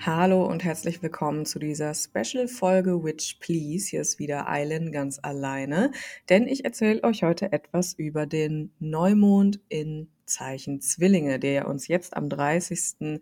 Hallo 0.00 0.44
und 0.44 0.64
herzlich 0.64 1.02
willkommen 1.02 1.46
zu 1.46 1.58
dieser 1.58 1.94
Special-Folge 1.94 3.02
Witch 3.02 3.38
Please. 3.40 3.88
Hier 3.88 4.02
ist 4.02 4.18
wieder 4.18 4.48
Eilen 4.48 4.92
ganz 4.92 5.18
alleine, 5.22 5.92
denn 6.28 6.46
ich 6.46 6.66
erzähle 6.66 7.02
euch 7.04 7.22
heute 7.22 7.52
etwas 7.52 7.94
über 7.94 8.26
den 8.26 8.70
Neumond 8.80 9.60
in 9.70 10.08
Zeichen 10.26 10.82
Zwillinge, 10.82 11.38
der 11.38 11.68
uns 11.68 11.88
jetzt 11.88 12.16
am 12.16 12.28
30. 12.28 13.20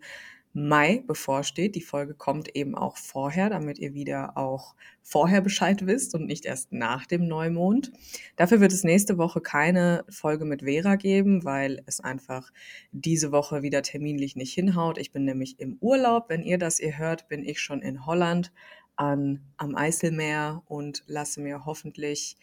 Mai 0.67 1.03
bevorsteht. 1.07 1.75
Die 1.75 1.81
Folge 1.81 2.13
kommt 2.13 2.55
eben 2.55 2.75
auch 2.75 2.97
vorher, 2.97 3.49
damit 3.49 3.79
ihr 3.79 3.93
wieder 3.93 4.37
auch 4.37 4.75
vorher 5.01 5.41
Bescheid 5.41 5.85
wisst 5.85 6.15
und 6.15 6.25
nicht 6.25 6.45
erst 6.45 6.71
nach 6.73 7.05
dem 7.05 7.27
Neumond. 7.27 7.91
Dafür 8.35 8.59
wird 8.59 8.73
es 8.73 8.83
nächste 8.83 9.17
Woche 9.17 9.41
keine 9.41 10.03
Folge 10.09 10.45
mit 10.45 10.63
Vera 10.63 10.95
geben, 10.95 11.45
weil 11.45 11.81
es 11.85 11.99
einfach 11.99 12.51
diese 12.91 13.31
Woche 13.31 13.61
wieder 13.61 13.81
terminlich 13.81 14.35
nicht 14.35 14.53
hinhaut. 14.53 14.97
Ich 14.97 15.11
bin 15.11 15.23
nämlich 15.23 15.59
im 15.59 15.77
Urlaub. 15.79 16.25
Wenn 16.29 16.43
ihr 16.43 16.57
das 16.57 16.79
ihr 16.79 16.97
hört, 16.97 17.29
bin 17.29 17.43
ich 17.43 17.61
schon 17.61 17.81
in 17.81 18.05
Holland 18.05 18.51
an, 18.97 19.41
am 19.57 19.75
Eiselmeer 19.75 20.63
und 20.65 21.03
lasse 21.07 21.39
mir 21.39 21.65
hoffentlich 21.65 22.35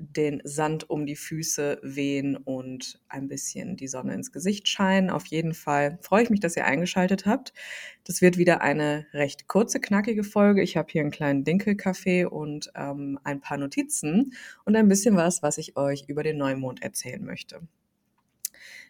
den 0.00 0.40
Sand 0.44 0.88
um 0.88 1.06
die 1.06 1.16
Füße 1.16 1.78
wehen 1.82 2.36
und 2.36 3.00
ein 3.08 3.28
bisschen 3.28 3.76
die 3.76 3.88
Sonne 3.88 4.14
ins 4.14 4.32
Gesicht 4.32 4.68
scheinen. 4.68 5.10
Auf 5.10 5.26
jeden 5.26 5.54
Fall 5.54 5.98
freue 6.02 6.22
ich 6.22 6.30
mich, 6.30 6.40
dass 6.40 6.56
ihr 6.56 6.64
eingeschaltet 6.64 7.26
habt. 7.26 7.52
Das 8.04 8.22
wird 8.22 8.38
wieder 8.38 8.62
eine 8.62 9.06
recht 9.12 9.46
kurze, 9.46 9.80
knackige 9.80 10.24
Folge. 10.24 10.62
Ich 10.62 10.76
habe 10.76 10.88
hier 10.90 11.02
einen 11.02 11.10
kleinen 11.10 11.44
Dinkelkaffee 11.44 12.24
und 12.24 12.72
ähm, 12.74 13.18
ein 13.24 13.40
paar 13.40 13.58
Notizen 13.58 14.32
und 14.64 14.76
ein 14.76 14.88
bisschen 14.88 15.16
was, 15.16 15.42
was 15.42 15.58
ich 15.58 15.76
euch 15.76 16.04
über 16.08 16.22
den 16.22 16.38
Neumond 16.38 16.82
erzählen 16.82 17.24
möchte. 17.24 17.60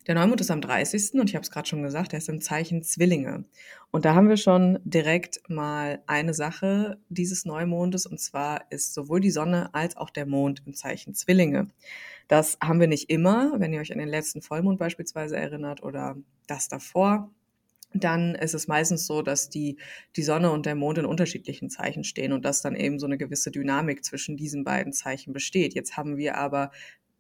Der 0.06 0.14
Neumond 0.14 0.40
ist 0.40 0.50
am 0.50 0.62
30. 0.62 1.14
und 1.14 1.28
ich 1.28 1.36
habe 1.36 1.42
es 1.42 1.50
gerade 1.50 1.68
schon 1.68 1.82
gesagt, 1.82 2.14
er 2.14 2.18
ist 2.18 2.28
im 2.30 2.40
Zeichen 2.40 2.82
Zwillinge. 2.82 3.44
Und 3.90 4.06
da 4.06 4.14
haben 4.14 4.30
wir 4.30 4.38
schon 4.38 4.78
direkt 4.82 5.40
mal 5.48 6.02
eine 6.06 6.32
Sache 6.32 6.98
dieses 7.10 7.44
Neumondes 7.44 8.06
und 8.06 8.18
zwar 8.18 8.70
ist 8.70 8.94
sowohl 8.94 9.20
die 9.20 9.30
Sonne 9.30 9.74
als 9.74 9.98
auch 9.98 10.08
der 10.08 10.24
Mond 10.24 10.62
im 10.64 10.72
Zeichen 10.72 11.14
Zwillinge. 11.14 11.68
Das 12.28 12.56
haben 12.62 12.80
wir 12.80 12.86
nicht 12.86 13.10
immer, 13.10 13.52
wenn 13.58 13.74
ihr 13.74 13.80
euch 13.80 13.92
an 13.92 13.98
den 13.98 14.08
letzten 14.08 14.40
Vollmond 14.40 14.78
beispielsweise 14.78 15.36
erinnert 15.36 15.82
oder 15.82 16.16
das 16.46 16.68
davor. 16.68 17.30
Dann 17.92 18.36
ist 18.36 18.54
es 18.54 18.68
meistens 18.68 19.06
so, 19.06 19.20
dass 19.20 19.50
die, 19.50 19.76
die 20.16 20.22
Sonne 20.22 20.50
und 20.50 20.64
der 20.64 20.76
Mond 20.76 20.96
in 20.96 21.04
unterschiedlichen 21.04 21.68
Zeichen 21.68 22.04
stehen 22.04 22.32
und 22.32 22.44
dass 22.44 22.62
dann 22.62 22.76
eben 22.76 22.98
so 22.98 23.06
eine 23.06 23.18
gewisse 23.18 23.50
Dynamik 23.50 24.04
zwischen 24.04 24.36
diesen 24.36 24.64
beiden 24.64 24.92
Zeichen 24.92 25.34
besteht. 25.34 25.74
Jetzt 25.74 25.96
haben 25.96 26.16
wir 26.16 26.38
aber 26.38 26.70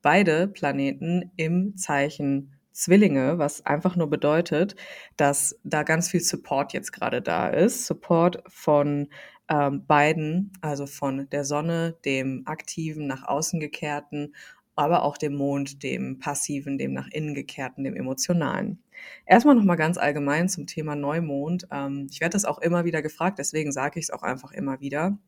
beide 0.00 0.48
Planeten 0.48 1.30
im 1.36 1.76
Zeichen 1.76 2.52
Zwillinge, 2.80 3.38
was 3.38 3.66
einfach 3.66 3.94
nur 3.94 4.08
bedeutet, 4.08 4.74
dass 5.16 5.58
da 5.64 5.82
ganz 5.82 6.08
viel 6.08 6.20
Support 6.20 6.72
jetzt 6.72 6.92
gerade 6.92 7.20
da 7.20 7.48
ist. 7.48 7.86
Support 7.86 8.42
von 8.48 9.08
ähm, 9.50 9.86
beiden, 9.86 10.52
also 10.62 10.86
von 10.86 11.28
der 11.30 11.44
Sonne, 11.44 11.98
dem 12.06 12.42
aktiven, 12.46 13.06
nach 13.06 13.24
außen 13.28 13.60
gekehrten, 13.60 14.34
aber 14.76 15.02
auch 15.02 15.18
dem 15.18 15.34
Mond, 15.34 15.82
dem 15.82 16.18
passiven, 16.20 16.78
dem 16.78 16.94
nach 16.94 17.08
innen 17.08 17.34
gekehrten, 17.34 17.84
dem 17.84 17.94
emotionalen. 17.94 18.82
Erstmal 19.26 19.56
nochmal 19.56 19.76
ganz 19.76 19.98
allgemein 19.98 20.48
zum 20.48 20.66
Thema 20.66 20.96
Neumond. 20.96 21.68
Ähm, 21.70 22.06
ich 22.10 22.22
werde 22.22 22.32
das 22.32 22.46
auch 22.46 22.58
immer 22.60 22.86
wieder 22.86 23.02
gefragt, 23.02 23.38
deswegen 23.38 23.72
sage 23.72 23.98
ich 23.98 24.06
es 24.06 24.10
auch 24.10 24.22
einfach 24.22 24.52
immer 24.52 24.80
wieder. 24.80 25.18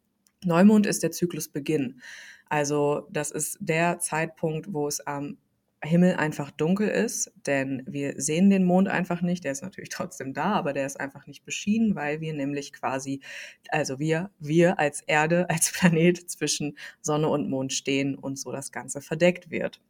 Neumond 0.42 0.86
ist 0.86 1.02
der 1.02 1.10
Zyklusbeginn. 1.10 2.00
Also 2.48 3.08
das 3.10 3.30
ist 3.30 3.58
der 3.60 3.98
Zeitpunkt, 3.98 4.72
wo 4.72 4.88
es 4.88 5.06
am 5.06 5.36
Himmel 5.84 6.14
einfach 6.14 6.50
dunkel 6.50 6.88
ist, 6.88 7.32
denn 7.46 7.82
wir 7.86 8.14
sehen 8.20 8.50
den 8.50 8.64
Mond 8.64 8.88
einfach 8.88 9.20
nicht. 9.20 9.44
Der 9.44 9.52
ist 9.52 9.62
natürlich 9.62 9.88
trotzdem 9.90 10.32
da, 10.32 10.52
aber 10.52 10.72
der 10.72 10.86
ist 10.86 10.98
einfach 11.00 11.26
nicht 11.26 11.44
beschienen, 11.44 11.94
weil 11.94 12.20
wir 12.20 12.32
nämlich 12.32 12.72
quasi, 12.72 13.20
also 13.68 13.98
wir, 13.98 14.30
wir 14.38 14.78
als 14.78 15.02
Erde, 15.02 15.46
als 15.50 15.72
Planet 15.72 16.30
zwischen 16.30 16.76
Sonne 17.00 17.28
und 17.28 17.50
Mond 17.50 17.72
stehen 17.72 18.14
und 18.14 18.38
so 18.38 18.52
das 18.52 18.72
Ganze 18.72 19.00
verdeckt 19.00 19.50
wird. 19.50 19.80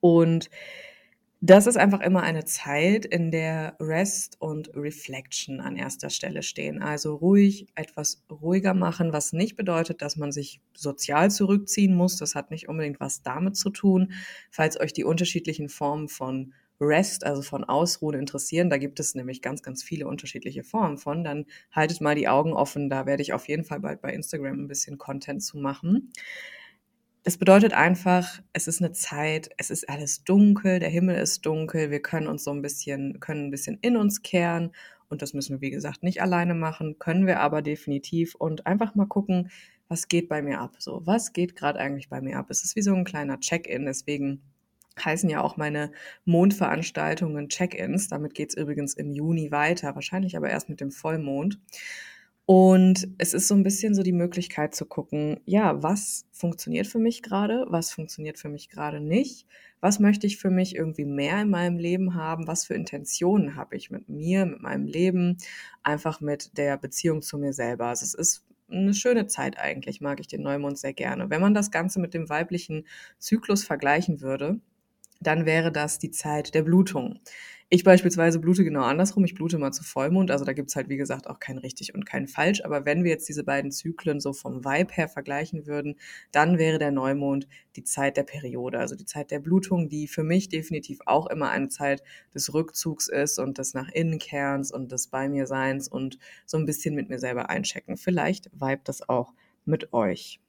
Und 0.00 0.48
das 1.42 1.66
ist 1.66 1.78
einfach 1.78 2.00
immer 2.00 2.22
eine 2.22 2.44
Zeit, 2.44 3.06
in 3.06 3.30
der 3.30 3.74
Rest 3.80 4.36
und 4.40 4.70
Reflection 4.74 5.60
an 5.60 5.74
erster 5.76 6.10
Stelle 6.10 6.42
stehen. 6.42 6.82
Also 6.82 7.14
ruhig, 7.14 7.68
etwas 7.74 8.22
ruhiger 8.30 8.74
machen, 8.74 9.14
was 9.14 9.32
nicht 9.32 9.56
bedeutet, 9.56 10.02
dass 10.02 10.16
man 10.16 10.32
sich 10.32 10.60
sozial 10.74 11.30
zurückziehen 11.30 11.94
muss. 11.94 12.18
Das 12.18 12.34
hat 12.34 12.50
nicht 12.50 12.68
unbedingt 12.68 13.00
was 13.00 13.22
damit 13.22 13.56
zu 13.56 13.70
tun. 13.70 14.12
Falls 14.50 14.78
euch 14.78 14.92
die 14.92 15.04
unterschiedlichen 15.04 15.70
Formen 15.70 16.08
von 16.08 16.52
Rest, 16.78 17.24
also 17.24 17.40
von 17.40 17.64
Ausruhen 17.64 18.18
interessieren, 18.18 18.68
da 18.68 18.76
gibt 18.76 19.00
es 19.00 19.14
nämlich 19.14 19.40
ganz, 19.40 19.62
ganz 19.62 19.82
viele 19.82 20.06
unterschiedliche 20.06 20.62
Formen 20.62 20.98
von, 20.98 21.24
dann 21.24 21.46
haltet 21.72 22.02
mal 22.02 22.14
die 22.14 22.28
Augen 22.28 22.52
offen. 22.52 22.90
Da 22.90 23.06
werde 23.06 23.22
ich 23.22 23.32
auf 23.32 23.48
jeden 23.48 23.64
Fall 23.64 23.80
bald 23.80 24.02
bei 24.02 24.12
Instagram 24.12 24.64
ein 24.64 24.68
bisschen 24.68 24.98
Content 24.98 25.42
zu 25.42 25.56
machen. 25.56 26.12
Das 27.22 27.36
bedeutet 27.36 27.74
einfach, 27.74 28.40
es 28.54 28.66
ist 28.66 28.80
eine 28.80 28.92
Zeit, 28.92 29.50
es 29.58 29.70
ist 29.70 29.88
alles 29.90 30.24
dunkel, 30.24 30.78
der 30.78 30.88
Himmel 30.88 31.16
ist 31.16 31.44
dunkel, 31.44 31.90
wir 31.90 32.00
können 32.00 32.26
uns 32.26 32.44
so 32.44 32.50
ein 32.50 32.62
bisschen, 32.62 33.20
können 33.20 33.46
ein 33.46 33.50
bisschen 33.50 33.78
in 33.82 33.98
uns 33.98 34.22
kehren 34.22 34.72
und 35.10 35.20
das 35.20 35.34
müssen 35.34 35.56
wir, 35.56 35.60
wie 35.60 35.70
gesagt, 35.70 36.02
nicht 36.02 36.22
alleine 36.22 36.54
machen, 36.54 36.98
können 36.98 37.26
wir 37.26 37.40
aber 37.40 37.60
definitiv 37.60 38.34
und 38.36 38.66
einfach 38.66 38.94
mal 38.94 39.06
gucken, 39.06 39.50
was 39.88 40.08
geht 40.08 40.28
bei 40.28 40.40
mir 40.40 40.60
ab? 40.60 40.76
So, 40.78 41.02
was 41.04 41.34
geht 41.34 41.56
gerade 41.56 41.78
eigentlich 41.78 42.08
bei 42.08 42.22
mir 42.22 42.38
ab? 42.38 42.46
Es 42.48 42.64
ist 42.64 42.74
wie 42.76 42.82
so 42.82 42.94
ein 42.94 43.04
kleiner 43.04 43.38
Check-in, 43.38 43.84
deswegen 43.84 44.40
heißen 45.04 45.28
ja 45.28 45.42
auch 45.42 45.56
meine 45.56 45.92
Mondveranstaltungen 46.24 47.48
Check-ins. 47.48 48.08
Damit 48.08 48.34
geht 48.34 48.50
es 48.50 48.56
übrigens 48.56 48.94
im 48.94 49.10
Juni 49.12 49.50
weiter, 49.50 49.94
wahrscheinlich 49.94 50.36
aber 50.36 50.50
erst 50.50 50.68
mit 50.68 50.80
dem 50.80 50.90
Vollmond. 50.90 51.58
Und 52.52 53.06
es 53.18 53.32
ist 53.32 53.46
so 53.46 53.54
ein 53.54 53.62
bisschen 53.62 53.94
so 53.94 54.02
die 54.02 54.10
Möglichkeit 54.10 54.74
zu 54.74 54.84
gucken, 54.84 55.38
ja, 55.44 55.84
was 55.84 56.26
funktioniert 56.32 56.88
für 56.88 56.98
mich 56.98 57.22
gerade, 57.22 57.64
was 57.68 57.92
funktioniert 57.92 58.40
für 58.40 58.48
mich 58.48 58.68
gerade 58.68 58.98
nicht, 58.98 59.46
was 59.80 60.00
möchte 60.00 60.26
ich 60.26 60.36
für 60.36 60.50
mich 60.50 60.74
irgendwie 60.74 61.04
mehr 61.04 61.40
in 61.42 61.48
meinem 61.48 61.78
Leben 61.78 62.16
haben, 62.16 62.48
was 62.48 62.64
für 62.64 62.74
Intentionen 62.74 63.54
habe 63.54 63.76
ich 63.76 63.92
mit 63.92 64.08
mir, 64.08 64.46
mit 64.46 64.62
meinem 64.62 64.86
Leben, 64.86 65.36
einfach 65.84 66.20
mit 66.20 66.58
der 66.58 66.76
Beziehung 66.76 67.22
zu 67.22 67.38
mir 67.38 67.52
selber. 67.52 67.86
Also 67.86 68.02
es 68.04 68.14
ist 68.14 68.44
eine 68.68 68.94
schöne 68.94 69.28
Zeit 69.28 69.56
eigentlich, 69.56 70.00
mag 70.00 70.18
ich 70.18 70.26
den 70.26 70.42
Neumond 70.42 70.76
sehr 70.76 70.92
gerne. 70.92 71.30
Wenn 71.30 71.40
man 71.40 71.54
das 71.54 71.70
Ganze 71.70 72.00
mit 72.00 72.14
dem 72.14 72.28
weiblichen 72.28 72.84
Zyklus 73.20 73.62
vergleichen 73.62 74.22
würde, 74.22 74.58
dann 75.20 75.46
wäre 75.46 75.70
das 75.70 76.00
die 76.00 76.10
Zeit 76.10 76.52
der 76.54 76.62
Blutung. 76.62 77.20
Ich 77.72 77.84
beispielsweise 77.84 78.40
blute 78.40 78.64
genau 78.64 78.82
andersrum. 78.82 79.24
Ich 79.24 79.34
blute 79.36 79.56
mal 79.56 79.70
zu 79.70 79.84
Vollmond. 79.84 80.32
Also 80.32 80.44
da 80.44 80.52
gibt's 80.52 80.74
halt, 80.74 80.88
wie 80.88 80.96
gesagt, 80.96 81.28
auch 81.28 81.38
kein 81.38 81.56
richtig 81.56 81.94
und 81.94 82.04
kein 82.04 82.26
falsch. 82.26 82.64
Aber 82.64 82.84
wenn 82.84 83.04
wir 83.04 83.12
jetzt 83.12 83.28
diese 83.28 83.44
beiden 83.44 83.70
Zyklen 83.70 84.18
so 84.18 84.32
vom 84.32 84.64
Vibe 84.64 84.92
her 84.92 85.08
vergleichen 85.08 85.66
würden, 85.66 85.94
dann 86.32 86.58
wäre 86.58 86.80
der 86.80 86.90
Neumond 86.90 87.46
die 87.76 87.84
Zeit 87.84 88.16
der 88.16 88.24
Periode, 88.24 88.80
also 88.80 88.96
die 88.96 89.04
Zeit 89.04 89.30
der 89.30 89.38
Blutung, 89.38 89.88
die 89.88 90.08
für 90.08 90.24
mich 90.24 90.48
definitiv 90.48 90.98
auch 91.06 91.28
immer 91.28 91.50
eine 91.50 91.68
Zeit 91.68 92.02
des 92.34 92.52
Rückzugs 92.52 93.06
ist 93.06 93.38
und 93.38 93.56
des 93.58 93.72
nach 93.72 93.88
innen 93.92 94.18
Kehrens 94.18 94.72
und 94.72 94.90
des 94.90 95.06
bei 95.06 95.28
mir 95.28 95.46
Seins 95.46 95.86
und 95.86 96.18
so 96.46 96.58
ein 96.58 96.66
bisschen 96.66 96.96
mit 96.96 97.08
mir 97.08 97.20
selber 97.20 97.50
einchecken. 97.50 97.96
Vielleicht 97.96 98.50
vibe 98.52 98.82
das 98.82 99.08
auch 99.08 99.32
mit 99.64 99.92
euch. 99.92 100.40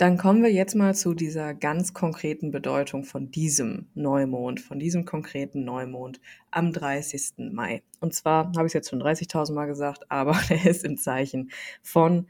Dann 0.00 0.16
kommen 0.16 0.42
wir 0.42 0.50
jetzt 0.50 0.74
mal 0.74 0.94
zu 0.94 1.12
dieser 1.12 1.52
ganz 1.52 1.92
konkreten 1.92 2.50
Bedeutung 2.50 3.04
von 3.04 3.30
diesem 3.30 3.90
Neumond, 3.92 4.58
von 4.58 4.78
diesem 4.78 5.04
konkreten 5.04 5.66
Neumond 5.66 6.22
am 6.50 6.72
30. 6.72 7.52
Mai. 7.52 7.82
Und 8.00 8.14
zwar 8.14 8.46
habe 8.56 8.62
ich 8.62 8.70
es 8.70 8.72
jetzt 8.72 8.88
schon 8.88 9.02
30.000 9.02 9.52
Mal 9.52 9.66
gesagt, 9.66 10.06
aber 10.10 10.40
er 10.48 10.64
ist 10.64 10.86
im 10.86 10.96
Zeichen 10.96 11.50
von 11.82 12.28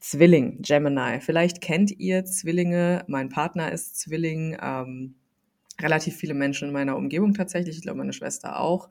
Zwilling, 0.00 0.62
Gemini. 0.62 1.20
Vielleicht 1.20 1.60
kennt 1.60 1.92
ihr 1.92 2.24
Zwillinge, 2.24 3.04
mein 3.06 3.28
Partner 3.28 3.70
ist 3.70 4.00
Zwilling. 4.00 4.58
Ähm, 4.60 5.14
relativ 5.82 6.16
viele 6.16 6.34
Menschen 6.34 6.68
in 6.68 6.72
meiner 6.72 6.96
Umgebung 6.96 7.34
tatsächlich, 7.34 7.76
ich 7.76 7.82
glaube 7.82 7.98
meine 7.98 8.12
Schwester 8.12 8.60
auch, 8.60 8.88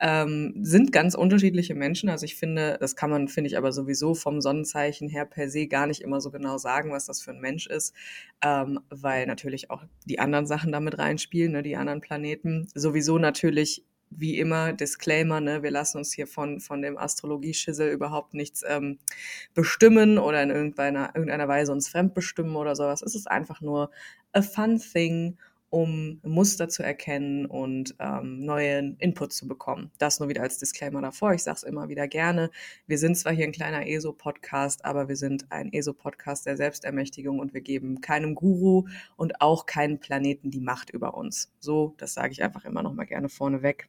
ähm, 0.00 0.54
sind 0.60 0.92
ganz 0.92 1.14
unterschiedliche 1.14 1.74
Menschen. 1.74 2.08
Also 2.08 2.24
ich 2.24 2.36
finde, 2.36 2.76
das 2.80 2.96
kann 2.96 3.10
man, 3.10 3.28
finde 3.28 3.48
ich 3.48 3.56
aber 3.56 3.72
sowieso 3.72 4.14
vom 4.14 4.40
Sonnenzeichen 4.40 5.08
her 5.08 5.24
per 5.24 5.48
se 5.48 5.66
gar 5.66 5.86
nicht 5.86 6.02
immer 6.02 6.20
so 6.20 6.30
genau 6.30 6.58
sagen, 6.58 6.90
was 6.90 7.06
das 7.06 7.22
für 7.22 7.30
ein 7.30 7.40
Mensch 7.40 7.66
ist, 7.66 7.94
ähm, 8.44 8.80
weil 8.90 9.26
natürlich 9.26 9.70
auch 9.70 9.84
die 10.04 10.18
anderen 10.18 10.46
Sachen 10.46 10.72
damit 10.72 10.98
reinspielen, 10.98 11.52
ne, 11.52 11.62
die 11.62 11.76
anderen 11.76 12.00
Planeten. 12.00 12.68
Sowieso 12.74 13.18
natürlich 13.18 13.84
wie 14.16 14.38
immer, 14.38 14.72
Disclaimer, 14.72 15.40
ne, 15.40 15.62
wir 15.62 15.70
lassen 15.70 15.98
uns 15.98 16.12
hier 16.12 16.26
von, 16.26 16.60
von 16.60 16.82
dem 16.82 16.98
Astrologie-Schissel 16.98 17.90
überhaupt 17.90 18.34
nichts 18.34 18.62
ähm, 18.68 18.98
bestimmen 19.54 20.18
oder 20.18 20.42
in 20.42 20.50
irgendeiner, 20.50 21.10
irgendeiner 21.14 21.48
Weise 21.48 21.72
uns 21.72 21.88
fremdbestimmen 21.88 22.56
oder 22.56 22.76
sowas. 22.76 23.02
Es 23.02 23.14
ist 23.14 23.30
einfach 23.30 23.60
nur 23.60 23.90
a 24.32 24.42
fun 24.42 24.78
thing 24.78 25.38
um 25.72 26.20
Muster 26.22 26.68
zu 26.68 26.82
erkennen 26.82 27.46
und 27.46 27.94
ähm, 27.98 28.44
neuen 28.44 28.98
Input 28.98 29.32
zu 29.32 29.48
bekommen. 29.48 29.90
Das 29.96 30.20
nur 30.20 30.28
wieder 30.28 30.42
als 30.42 30.58
Disclaimer 30.58 31.00
davor. 31.00 31.32
Ich 31.32 31.44
sage 31.44 31.56
es 31.56 31.62
immer 31.62 31.88
wieder 31.88 32.06
gerne. 32.08 32.50
Wir 32.86 32.98
sind 32.98 33.16
zwar 33.16 33.32
hier 33.32 33.46
ein 33.46 33.52
kleiner 33.52 33.86
ESO-Podcast, 33.86 34.84
aber 34.84 35.08
wir 35.08 35.16
sind 35.16 35.50
ein 35.50 35.72
ESO-Podcast 35.72 36.44
der 36.44 36.58
Selbstermächtigung 36.58 37.38
und 37.38 37.54
wir 37.54 37.62
geben 37.62 38.02
keinem 38.02 38.34
Guru 38.34 38.86
und 39.16 39.40
auch 39.40 39.64
keinen 39.64 39.98
Planeten 39.98 40.50
die 40.50 40.60
Macht 40.60 40.90
über 40.90 41.14
uns. 41.14 41.50
So, 41.58 41.94
das 41.96 42.12
sage 42.12 42.32
ich 42.32 42.42
einfach 42.42 42.66
immer 42.66 42.82
noch 42.82 42.92
mal 42.92 43.06
gerne 43.06 43.30
vorneweg. 43.30 43.88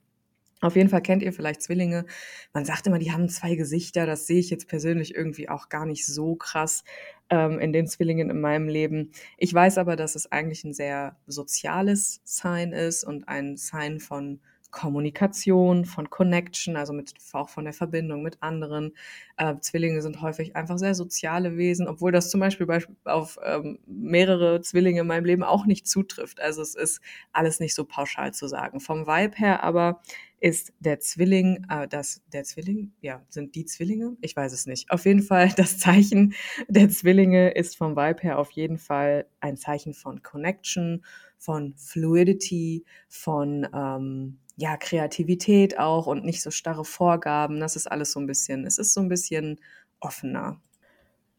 Auf 0.63 0.77
jeden 0.77 0.88
Fall 0.88 1.01
kennt 1.01 1.21
ihr 1.24 1.33
vielleicht 1.33 1.62
Zwillinge. 1.62 2.06
Man 2.54 2.63
sagt 2.63 2.88
immer, 2.88 2.98
die 2.98 3.12
haben 3.12 3.27
zwei 3.27 3.56
Gesichter. 3.56 4.06
Das 4.06 4.27
sehe 4.27 4.39
ich 4.39 4.50
jetzt 4.50 4.69
persönlich 4.69 5.13
irgendwie 5.13 5.50
auch 5.50 5.68
gar 5.68 5.86
nicht 5.86 6.06
so 6.06 6.36
krass 6.36 6.86
ähm, 7.30 7.60
in 7.60 7.74
den 7.74 7.86
Zwillingen 7.86 8.30
in 8.30 8.39
meinem 8.39 8.69
Leben. 8.69 9.12
Ich 9.38 9.54
weiß 9.54 9.77
aber, 9.77 9.98
dass 9.98 10.15
es 10.15 10.31
eigentlich 10.31 10.63
ein 10.63 10.74
sehr 10.74 11.18
soziales 11.27 12.21
Sign 12.24 12.71
ist 12.71 13.04
und 13.04 13.27
ein 13.27 13.57
Sign 13.57 14.00
von 14.00 14.39
Kommunikation, 14.74 15.86
von 15.86 16.10
Connection, 16.10 16.75
also 16.75 16.92
mit, 16.92 17.14
auch 17.31 17.48
von 17.48 17.64
der 17.64 17.74
Verbindung 17.74 18.24
mit 18.24 18.42
anderen. 18.42 18.94
Äh, 19.38 19.56
Zwillinge 19.62 20.02
sind 20.02 20.22
häufig 20.22 20.56
einfach 20.58 20.78
sehr 20.78 20.96
soziale 20.96 21.56
Wesen, 21.56 21.88
obwohl 21.88 22.12
das 22.12 22.30
zum 22.30 22.42
Beispiel 22.42 22.66
bei, 22.66 22.84
auf 23.06 23.40
ähm, 23.46 23.80
mehrere 23.86 24.62
Zwillinge 24.62 25.02
in 25.02 25.08
meinem 25.08 25.25
Leben 25.25 25.44
auch 25.44 25.66
nicht 25.66 25.88
zutrifft. 25.88 26.42
Also 26.42 26.62
es 26.62 26.75
ist 26.75 27.00
alles 27.31 27.62
nicht 27.62 27.75
so 27.75 27.86
pauschal 27.86 28.34
zu 28.34 28.48
sagen. 28.48 28.81
Vom 28.81 29.08
Vibe 29.08 29.38
her 29.38 29.64
aber 29.64 30.02
ist 30.40 30.74
der 30.80 31.00
Zwilling, 31.00 31.66
äh, 31.70 31.88
das, 31.88 32.22
der 32.34 32.44
Zwilling, 32.44 32.92
ja, 33.00 33.24
sind 33.30 33.56
die 33.56 33.66
Zwillinge? 33.66 34.18
Ich 34.20 34.36
weiß 34.36 34.52
es 34.52 34.66
nicht. 34.66 34.92
Auf 34.92 35.06
jeden 35.06 35.22
Fall, 35.22 35.50
das 35.56 35.78
Zeichen 35.78 36.34
der 36.68 36.90
Zwillinge 36.90 37.52
ist 37.52 37.78
vom 37.78 37.96
Vibe 37.96 38.24
her 38.24 38.40
auf 38.40 38.52
jeden 38.52 38.78
Fall 38.78 39.28
ein 39.40 39.56
Zeichen 39.56 39.94
von 39.94 40.22
Connection, 40.24 41.06
von 41.38 41.75
Fluidity, 41.75 42.84
von 43.08 43.68
ähm, 43.74 44.40
ja, 44.55 44.77
Kreativität 44.77 45.79
auch 45.79 46.07
und 46.07 46.25
nicht 46.25 46.41
so 46.41 46.51
starre 46.51 46.85
Vorgaben. 46.85 47.59
Das 47.59 47.75
ist 47.75 47.91
alles 47.91 48.11
so 48.11 48.19
ein 48.19 48.27
bisschen, 48.27 48.65
es 48.65 48.77
ist 48.77 48.94
so 48.94 49.01
ein 49.01 49.09
bisschen 49.09 49.59
offener. 50.00 50.61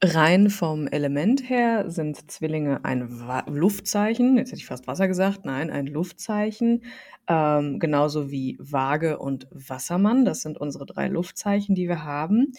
Rein 0.02 0.50
vom 0.50 0.86
Element 0.88 1.48
her 1.48 1.90
sind 1.90 2.30
Zwillinge 2.30 2.84
ein 2.84 3.20
Wa 3.20 3.44
Luftzeichen. 3.46 4.36
Jetzt 4.36 4.48
hätte 4.48 4.60
ich 4.60 4.66
fast 4.66 4.86
Wasser 4.86 5.08
gesagt. 5.08 5.44
Nein, 5.46 5.70
ein 5.70 5.86
Luftzeichen. 5.86 6.82
Ähm, 7.26 7.78
genauso 7.78 8.30
wie 8.30 8.58
Waage 8.60 9.18
und 9.18 9.46
Wassermann. 9.50 10.24
Das 10.24 10.42
sind 10.42 10.58
unsere 10.58 10.84
drei 10.84 11.08
Luftzeichen, 11.08 11.74
die 11.74 11.88
wir 11.88 12.04
haben. 12.04 12.52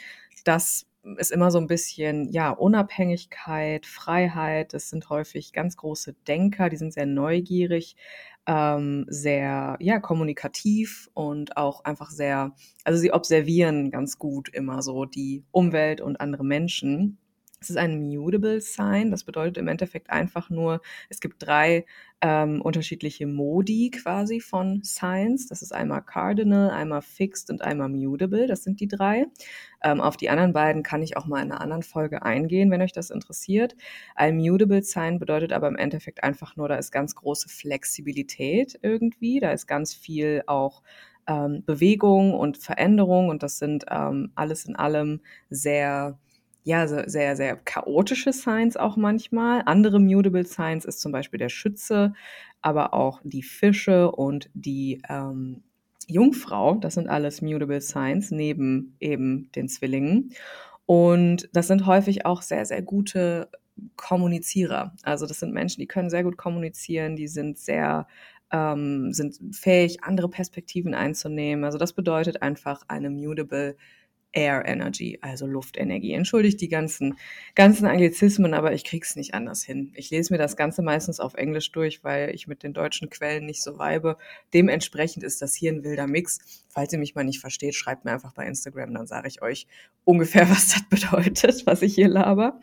Das 0.43 0.87
ist 1.17 1.31
immer 1.31 1.51
so 1.51 1.59
ein 1.59 1.67
bisschen, 1.67 2.31
ja, 2.31 2.49
Unabhängigkeit, 2.49 3.85
Freiheit. 3.85 4.73
Das 4.73 4.89
sind 4.89 5.09
häufig 5.09 5.53
ganz 5.53 5.77
große 5.77 6.13
Denker, 6.27 6.69
die 6.69 6.77
sind 6.77 6.93
sehr 6.93 7.05
neugierig, 7.05 7.95
ähm, 8.47 9.05
sehr, 9.09 9.77
ja, 9.79 9.99
kommunikativ 9.99 11.09
und 11.13 11.57
auch 11.57 11.83
einfach 11.83 12.09
sehr, 12.11 12.53
also 12.83 12.99
sie 12.99 13.11
observieren 13.11 13.91
ganz 13.91 14.19
gut 14.19 14.49
immer 14.49 14.81
so 14.81 15.05
die 15.05 15.43
Umwelt 15.51 16.01
und 16.01 16.21
andere 16.21 16.45
Menschen. 16.45 17.17
Es 17.59 17.69
ist 17.71 17.77
ein 17.77 17.99
Mutable 18.07 18.61
Sign. 18.61 19.09
Das 19.11 19.23
bedeutet 19.23 19.57
im 19.57 19.67
Endeffekt 19.67 20.09
einfach 20.11 20.49
nur, 20.49 20.81
es 21.09 21.19
gibt 21.19 21.41
drei 21.45 21.85
ähm, 22.27 22.59
unterschiedliche 22.59 23.27
Modi 23.27 23.91
quasi 23.91 24.39
von 24.39 24.81
Signs. 24.81 25.45
Das 25.47 25.61
ist 25.61 25.71
einmal 25.75 26.01
Cardinal, 26.01 26.71
einmal 26.71 27.03
Fixed 27.03 27.51
und 27.51 27.61
einmal 27.61 27.87
Mutable. 27.89 28.47
Das 28.47 28.63
sind 28.63 28.79
die 28.79 28.87
drei. 28.87 29.27
Ähm, 29.83 30.01
auf 30.01 30.17
die 30.17 30.31
anderen 30.31 30.51
beiden 30.51 30.81
kann 30.81 31.03
ich 31.03 31.17
auch 31.17 31.27
mal 31.27 31.43
in 31.43 31.51
einer 31.51 31.61
anderen 31.61 31.83
Folge 31.83 32.23
eingehen, 32.23 32.71
wenn 32.71 32.81
euch 32.81 32.93
das 32.93 33.11
interessiert. 33.11 33.75
Ein 34.15 34.37
Mutable 34.37 34.81
Sign 34.81 35.19
bedeutet 35.19 35.53
aber 35.53 35.67
im 35.67 35.75
Endeffekt 35.75 36.23
einfach 36.23 36.55
nur, 36.55 36.67
da 36.67 36.77
ist 36.77 36.91
ganz 36.91 37.13
große 37.13 37.47
Flexibilität 37.47 38.79
irgendwie. 38.81 39.39
Da 39.39 39.51
ist 39.51 39.67
ganz 39.67 39.93
viel 39.93 40.41
auch 40.47 40.81
ähm, 41.27 41.63
Bewegung 41.63 42.33
und 42.33 42.57
Veränderung 42.57 43.29
und 43.29 43.43
das 43.43 43.59
sind 43.59 43.85
ähm, 43.91 44.31
alles 44.33 44.65
in 44.65 44.75
allem 44.75 45.21
sehr 45.51 46.17
ja, 46.65 46.87
sehr, 46.87 47.35
sehr 47.35 47.55
chaotische 47.57 48.33
Signs 48.33 48.75
auch 48.75 48.97
manchmal. 48.97 49.61
Andere 49.67 49.99
Mutable 49.99 50.45
Signs 50.45 50.83
ist 50.83 50.99
zum 50.99 51.11
Beispiel 51.11 51.37
der 51.37 51.49
Schütze, 51.49 52.13
aber 52.63 52.95
auch 52.95 53.21
die 53.23 53.43
Fische 53.43 54.11
und 54.11 54.49
die 54.55 54.99
ähm, 55.07 55.61
Jungfrau. 56.07 56.73
Das 56.75 56.95
sind 56.95 57.07
alles 57.07 57.43
Mutable 57.43 57.81
Signs 57.81 58.31
neben 58.31 58.95
eben 58.99 59.51
den 59.53 59.69
Zwillingen. 59.69 60.31
Und 60.87 61.49
das 61.53 61.67
sind 61.67 61.85
häufig 61.85 62.25
auch 62.25 62.41
sehr, 62.41 62.65
sehr 62.65 62.81
gute 62.81 63.47
Kommunizierer. 63.95 64.95
Also 65.03 65.27
das 65.27 65.39
sind 65.39 65.53
Menschen, 65.53 65.81
die 65.81 65.87
können 65.87 66.09
sehr 66.09 66.23
gut 66.23 66.35
kommunizieren, 66.35 67.15
die 67.15 67.27
sind 67.27 67.59
sehr 67.59 68.07
ähm, 68.51 69.13
sind 69.13 69.39
fähig, 69.51 70.03
andere 70.03 70.29
Perspektiven 70.29 70.95
einzunehmen. 70.95 71.63
Also 71.63 71.77
das 71.77 71.93
bedeutet 71.93 72.41
einfach 72.41 72.81
eine 72.87 73.11
mutable 73.11 73.75
Air 74.35 74.65
Energy, 74.65 75.17
also 75.21 75.47
Luftenergie. 75.47 76.13
Entschuldigt 76.13 76.59
die 76.61 76.67
ganzen, 76.67 77.15
ganzen 77.55 77.87
Anglizismen, 77.87 78.53
aber 78.53 78.73
ich 78.73 78.83
krieg's 78.83 79.15
nicht 79.15 79.33
anders 79.33 79.63
hin. 79.63 79.91
Ich 79.95 80.09
lese 80.11 80.33
mir 80.33 80.37
das 80.37 80.57
Ganze 80.57 80.81
meistens 80.81 81.19
auf 81.19 81.33
Englisch 81.35 81.71
durch, 81.71 82.03
weil 82.03 82.35
ich 82.35 82.47
mit 82.47 82.61
den 82.61 82.73
deutschen 82.73 83.09
Quellen 83.09 83.45
nicht 83.45 83.63
so 83.63 83.77
weibe. 83.77 84.17
Dementsprechend 84.53 85.23
ist 85.23 85.41
das 85.41 85.55
hier 85.55 85.71
ein 85.71 85.83
wilder 85.83 86.05
Mix. 86.05 86.65
Falls 86.69 86.91
ihr 86.91 86.99
mich 86.99 87.15
mal 87.15 87.23
nicht 87.23 87.39
versteht, 87.39 87.75
schreibt 87.75 88.05
mir 88.05 88.11
einfach 88.11 88.33
bei 88.33 88.45
Instagram, 88.45 88.93
dann 88.93 89.07
sage 89.07 89.29
ich 89.29 89.41
euch 89.41 89.67
ungefähr, 90.03 90.49
was 90.49 90.69
das 90.69 90.83
bedeutet, 90.89 91.65
was 91.65 91.81
ich 91.81 91.95
hier 91.95 92.09
laber. 92.09 92.59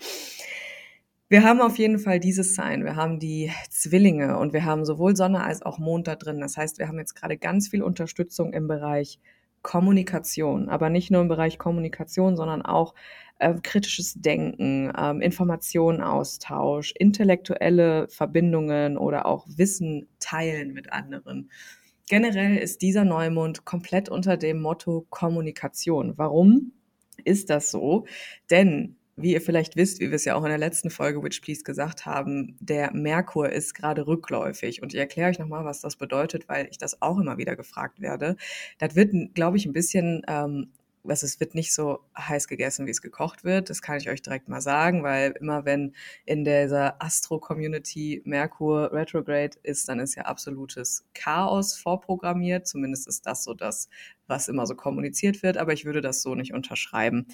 Wir 1.32 1.44
haben 1.44 1.62
auf 1.62 1.78
jeden 1.78 1.98
Fall 1.98 2.20
dieses 2.20 2.54
Sign. 2.54 2.84
Wir 2.84 2.94
haben 2.94 3.18
die 3.18 3.50
Zwillinge 3.70 4.36
und 4.36 4.52
wir 4.52 4.66
haben 4.66 4.84
sowohl 4.84 5.16
Sonne 5.16 5.42
als 5.42 5.62
auch 5.62 5.78
Mond 5.78 6.06
da 6.06 6.14
drin. 6.14 6.40
Das 6.40 6.58
heißt, 6.58 6.78
wir 6.78 6.88
haben 6.88 6.98
jetzt 6.98 7.14
gerade 7.14 7.38
ganz 7.38 7.68
viel 7.68 7.82
Unterstützung 7.82 8.52
im 8.52 8.68
Bereich 8.68 9.18
Kommunikation, 9.62 10.68
aber 10.68 10.90
nicht 10.90 11.10
nur 11.10 11.22
im 11.22 11.28
Bereich 11.28 11.58
Kommunikation, 11.58 12.36
sondern 12.36 12.62
auch 12.62 12.94
äh, 13.38 13.54
kritisches 13.62 14.14
Denken, 14.14 14.92
ähm, 14.96 15.20
Informationenaustausch, 15.20 16.92
intellektuelle 16.96 18.08
Verbindungen 18.08 18.96
oder 18.96 19.26
auch 19.26 19.46
Wissen 19.48 20.08
teilen 20.20 20.72
mit 20.72 20.92
anderen. 20.92 21.50
Generell 22.08 22.56
ist 22.56 22.82
dieser 22.82 23.04
Neumond 23.04 23.64
komplett 23.64 24.08
unter 24.08 24.36
dem 24.36 24.60
Motto 24.60 25.06
Kommunikation. 25.10 26.14
Warum 26.16 26.72
ist 27.24 27.50
das 27.50 27.70
so? 27.70 28.06
Denn 28.50 28.96
wie 29.16 29.32
ihr 29.32 29.40
vielleicht 29.40 29.76
wisst, 29.76 30.00
wie 30.00 30.08
wir 30.08 30.16
es 30.16 30.24
ja 30.24 30.34
auch 30.34 30.42
in 30.42 30.48
der 30.48 30.58
letzten 30.58 30.90
Folge 30.90 31.22
Which 31.22 31.42
Please 31.42 31.62
gesagt 31.62 32.06
haben, 32.06 32.56
der 32.60 32.92
Merkur 32.94 33.50
ist 33.50 33.74
gerade 33.74 34.06
rückläufig. 34.06 34.82
Und 34.82 34.94
ich 34.94 35.00
erkläre 35.00 35.30
euch 35.30 35.38
nochmal, 35.38 35.64
was 35.64 35.80
das 35.80 35.96
bedeutet, 35.96 36.48
weil 36.48 36.66
ich 36.70 36.78
das 36.78 37.02
auch 37.02 37.18
immer 37.18 37.36
wieder 37.36 37.54
gefragt 37.56 38.00
werde. 38.00 38.36
Das 38.78 38.96
wird, 38.96 39.12
glaube 39.34 39.58
ich, 39.58 39.66
ein 39.66 39.72
bisschen 39.72 40.22
ähm, 40.28 40.72
was 41.04 41.22
es 41.22 41.40
wird 41.40 41.54
nicht 41.54 41.74
so 41.74 42.00
heiß 42.16 42.48
gegessen, 42.48 42.86
wie 42.86 42.90
es 42.90 43.02
gekocht 43.02 43.44
wird. 43.44 43.70
Das 43.70 43.82
kann 43.82 43.98
ich 43.98 44.08
euch 44.08 44.22
direkt 44.22 44.48
mal 44.48 44.60
sagen, 44.60 45.02
weil 45.02 45.32
immer 45.40 45.64
wenn 45.64 45.94
in 46.24 46.44
dieser 46.44 47.02
Astro-Community 47.02 48.22
Merkur 48.24 48.92
retrograde 48.92 49.58
ist, 49.62 49.88
dann 49.88 49.98
ist 49.98 50.14
ja 50.14 50.24
absolutes 50.24 51.04
Chaos 51.14 51.76
vorprogrammiert. 51.76 52.66
Zumindest 52.66 53.08
ist 53.08 53.26
das 53.26 53.44
so 53.44 53.54
das, 53.54 53.88
was 54.26 54.48
immer 54.48 54.66
so 54.66 54.74
kommuniziert 54.74 55.42
wird, 55.42 55.56
aber 55.56 55.72
ich 55.72 55.84
würde 55.84 56.00
das 56.00 56.22
so 56.22 56.34
nicht 56.34 56.54
unterschreiben. 56.54 57.26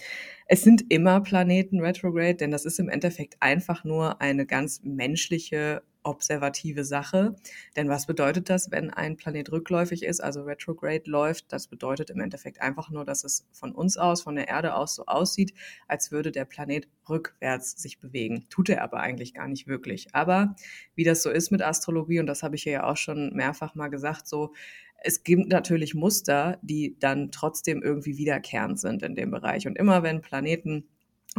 Es 0.46 0.62
sind 0.62 0.90
immer 0.90 1.20
Planeten 1.20 1.80
retrograde, 1.80 2.37
denn 2.37 2.50
das 2.50 2.64
ist 2.64 2.78
im 2.78 2.88
Endeffekt 2.88 3.37
einfach 3.40 3.84
nur 3.84 4.20
eine 4.20 4.46
ganz 4.46 4.80
menschliche 4.82 5.82
observative 6.08 6.84
Sache. 6.84 7.36
Denn 7.76 7.88
was 7.88 8.06
bedeutet 8.06 8.48
das, 8.50 8.70
wenn 8.70 8.90
ein 8.90 9.16
Planet 9.16 9.52
rückläufig 9.52 10.02
ist, 10.02 10.20
also 10.20 10.42
retrograde 10.42 11.10
läuft? 11.10 11.52
Das 11.52 11.68
bedeutet 11.68 12.10
im 12.10 12.20
Endeffekt 12.20 12.60
einfach 12.60 12.90
nur, 12.90 13.04
dass 13.04 13.24
es 13.24 13.46
von 13.52 13.72
uns 13.72 13.96
aus, 13.96 14.22
von 14.22 14.34
der 14.34 14.48
Erde 14.48 14.74
aus 14.74 14.94
so 14.94 15.06
aussieht, 15.06 15.54
als 15.86 16.10
würde 16.10 16.32
der 16.32 16.44
Planet 16.44 16.88
rückwärts 17.08 17.80
sich 17.80 17.98
bewegen. 18.00 18.46
Tut 18.50 18.68
er 18.68 18.82
aber 18.82 19.00
eigentlich 19.00 19.34
gar 19.34 19.48
nicht 19.48 19.66
wirklich. 19.66 20.08
Aber 20.14 20.56
wie 20.94 21.04
das 21.04 21.22
so 21.22 21.30
ist 21.30 21.50
mit 21.50 21.62
Astrologie, 21.62 22.20
und 22.20 22.26
das 22.26 22.42
habe 22.42 22.56
ich 22.56 22.62
hier 22.62 22.72
ja 22.72 22.84
auch 22.84 22.96
schon 22.96 23.34
mehrfach 23.34 23.74
mal 23.74 23.88
gesagt, 23.88 24.26
so, 24.26 24.52
es 25.00 25.22
gibt 25.22 25.48
natürlich 25.48 25.94
Muster, 25.94 26.58
die 26.62 26.96
dann 26.98 27.30
trotzdem 27.30 27.82
irgendwie 27.82 28.16
wiederkehrend 28.16 28.80
sind 28.80 29.02
in 29.02 29.14
dem 29.14 29.30
Bereich. 29.30 29.66
Und 29.66 29.76
immer 29.78 30.02
wenn 30.02 30.20
Planeten 30.20 30.88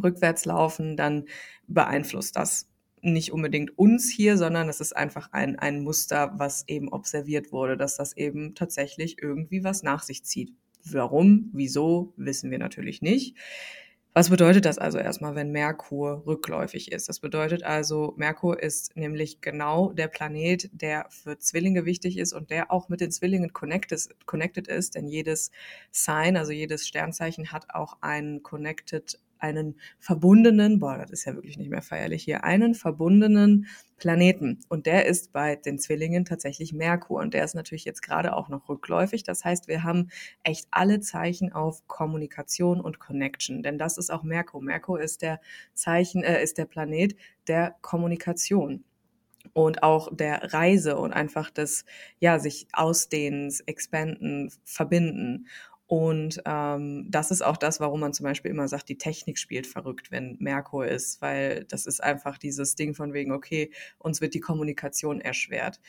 rückwärts 0.01 0.45
laufen, 0.45 0.95
dann 0.95 1.25
beeinflusst 1.67 2.35
das 2.35 2.68
nicht 3.01 3.32
unbedingt 3.32 3.77
uns 3.77 4.10
hier, 4.10 4.38
sondern 4.38 4.70
es 4.70 4.79
ist 4.79 4.96
einfach 4.96 5.32
ein, 5.32 5.58
ein 5.58 5.84
Muster, 5.84 6.34
was 6.38 6.68
eben 6.68 6.89
observiert 6.89 7.51
wurde, 7.51 7.77
dass 7.77 7.98
das 7.98 8.15
eben 8.15 8.56
tatsächlich 8.56 9.22
irgendwie 9.22 9.63
was 9.63 9.84
nach 9.84 10.03
sich 10.03 10.24
zieht. 10.24 10.53
Warum, 10.86 11.50
wieso, 11.53 12.13
wissen 12.15 12.51
wir 12.51 12.60
natürlich 12.60 13.01
nicht. 13.01 13.36
Was 14.13 14.32
bedeutet 14.32 14.65
das 14.65 14.79
also 14.79 14.98
erstmal, 14.98 15.36
wenn 15.36 15.51
Merkur 15.51 16.24
rückläufig 16.25 16.91
ist? 16.91 17.08
Das 17.08 17.20
bedeutet 17.20 17.63
also, 17.63 18.15
Merkur 18.18 18.62
ist 18.62 18.98
nämlich 18.98 19.39
genau 19.39 19.94
der 19.94 20.08
Planet, 20.08 20.70
der 20.74 21.06
für 21.10 21.38
Zwillinge 21.38 21.86
wichtig 21.86 22.18
ist 22.18 22.34
und 22.34 22.50
der 22.50 22.72
auch 22.72 22.89
mit 22.89 23.01
den 23.01 23.12
Zwillingen 23.12 23.53
connected, 23.53 24.68
ist, 24.68 24.96
denn 24.96 25.08
jedes 25.08 25.51
Sign, 25.91 26.38
also 26.38 26.51
jedes 26.51 26.88
Sternzeichen 26.88 27.51
hat 27.51 27.68
auch 27.70 27.98
einen 28.01 28.41
connected 28.41 29.20
einen 29.39 29.79
verbundenen, 30.00 30.79
boah, 30.79 30.98
das 30.98 31.12
ist 31.12 31.25
ja 31.25 31.36
wirklich 31.36 31.58
nicht 31.58 31.69
mehr 31.69 31.81
feierlich 31.81 32.24
hier, 32.24 32.43
einen 32.43 32.75
verbundenen 32.75 33.67
Planeten. 33.98 34.60
Und 34.69 34.86
der 34.86 35.05
ist 35.05 35.31
bei 35.34 35.55
den 35.55 35.79
Zwillingen 35.79 36.25
tatsächlich 36.25 36.74
Merkur. 36.74 37.19
Und 37.19 37.34
der 37.34 37.43
ist 37.43 37.55
natürlich 37.55 37.86
jetzt 37.86 38.01
gerade 38.01 38.36
auch 38.36 38.50
noch 38.50 38.69
rückläufig. 38.69 39.24
Das 39.24 39.43
heißt, 39.43 39.67
wir 39.67 39.84
haben 39.84 40.10
echt 40.43 40.67
alle 40.72 41.00
Zeichen 41.00 41.51
auf 41.51 41.88
Kommunikation 41.88 42.81
und 42.81 43.00
Connection. 43.00 43.62
Denn 43.63 43.77
das 43.77 43.98
ist 43.98 44.10
auch 44.12 44.24
Merkur. 44.24 44.62
Merkur 44.62 45.01
ist 45.01 45.22
der 45.22 45.39
Zeichen, 45.74 46.24
äh, 46.24 46.41
ist 46.41 46.58
der 46.58 46.65
Planet 46.65 47.15
der 47.48 47.75
Kommunikation 47.81 48.84
und 49.53 49.84
auch 49.84 50.15
der 50.15 50.53
Reise 50.53 50.98
und 50.98 51.13
einfach 51.13 51.50
des, 51.50 51.86
ja, 52.19 52.39
sich 52.39 52.67
ausdehnens, 52.74 53.62
expanden, 53.62 54.51
verbinden. 54.63 55.48
Und 55.89 56.39
ähm, 56.46 57.08
das 57.10 57.31
ist 57.31 57.41
auch 57.41 57.58
das, 57.58 57.79
warum 57.79 58.01
man 58.01 58.13
zum 58.13 58.24
Beispiel 58.24 58.51
immer 58.51 58.67
sagt, 58.67 58.89
die 58.89 59.00
Technik 59.00 59.39
spielt 59.39 59.65
verrückt, 59.65 60.12
wenn 60.12 60.38
Merkur 60.39 60.86
ist, 60.86 61.19
weil 61.19 61.65
das 61.65 61.88
ist 61.88 62.03
einfach 62.03 62.38
dieses 62.38 62.75
Ding 62.75 62.93
von 62.93 63.12
wegen, 63.12 63.31
okay, 63.31 63.72
uns 63.98 64.22
wird 64.22 64.36
die 64.36 64.39
Kommunikation 64.39 65.19
erschwert. 65.19 65.81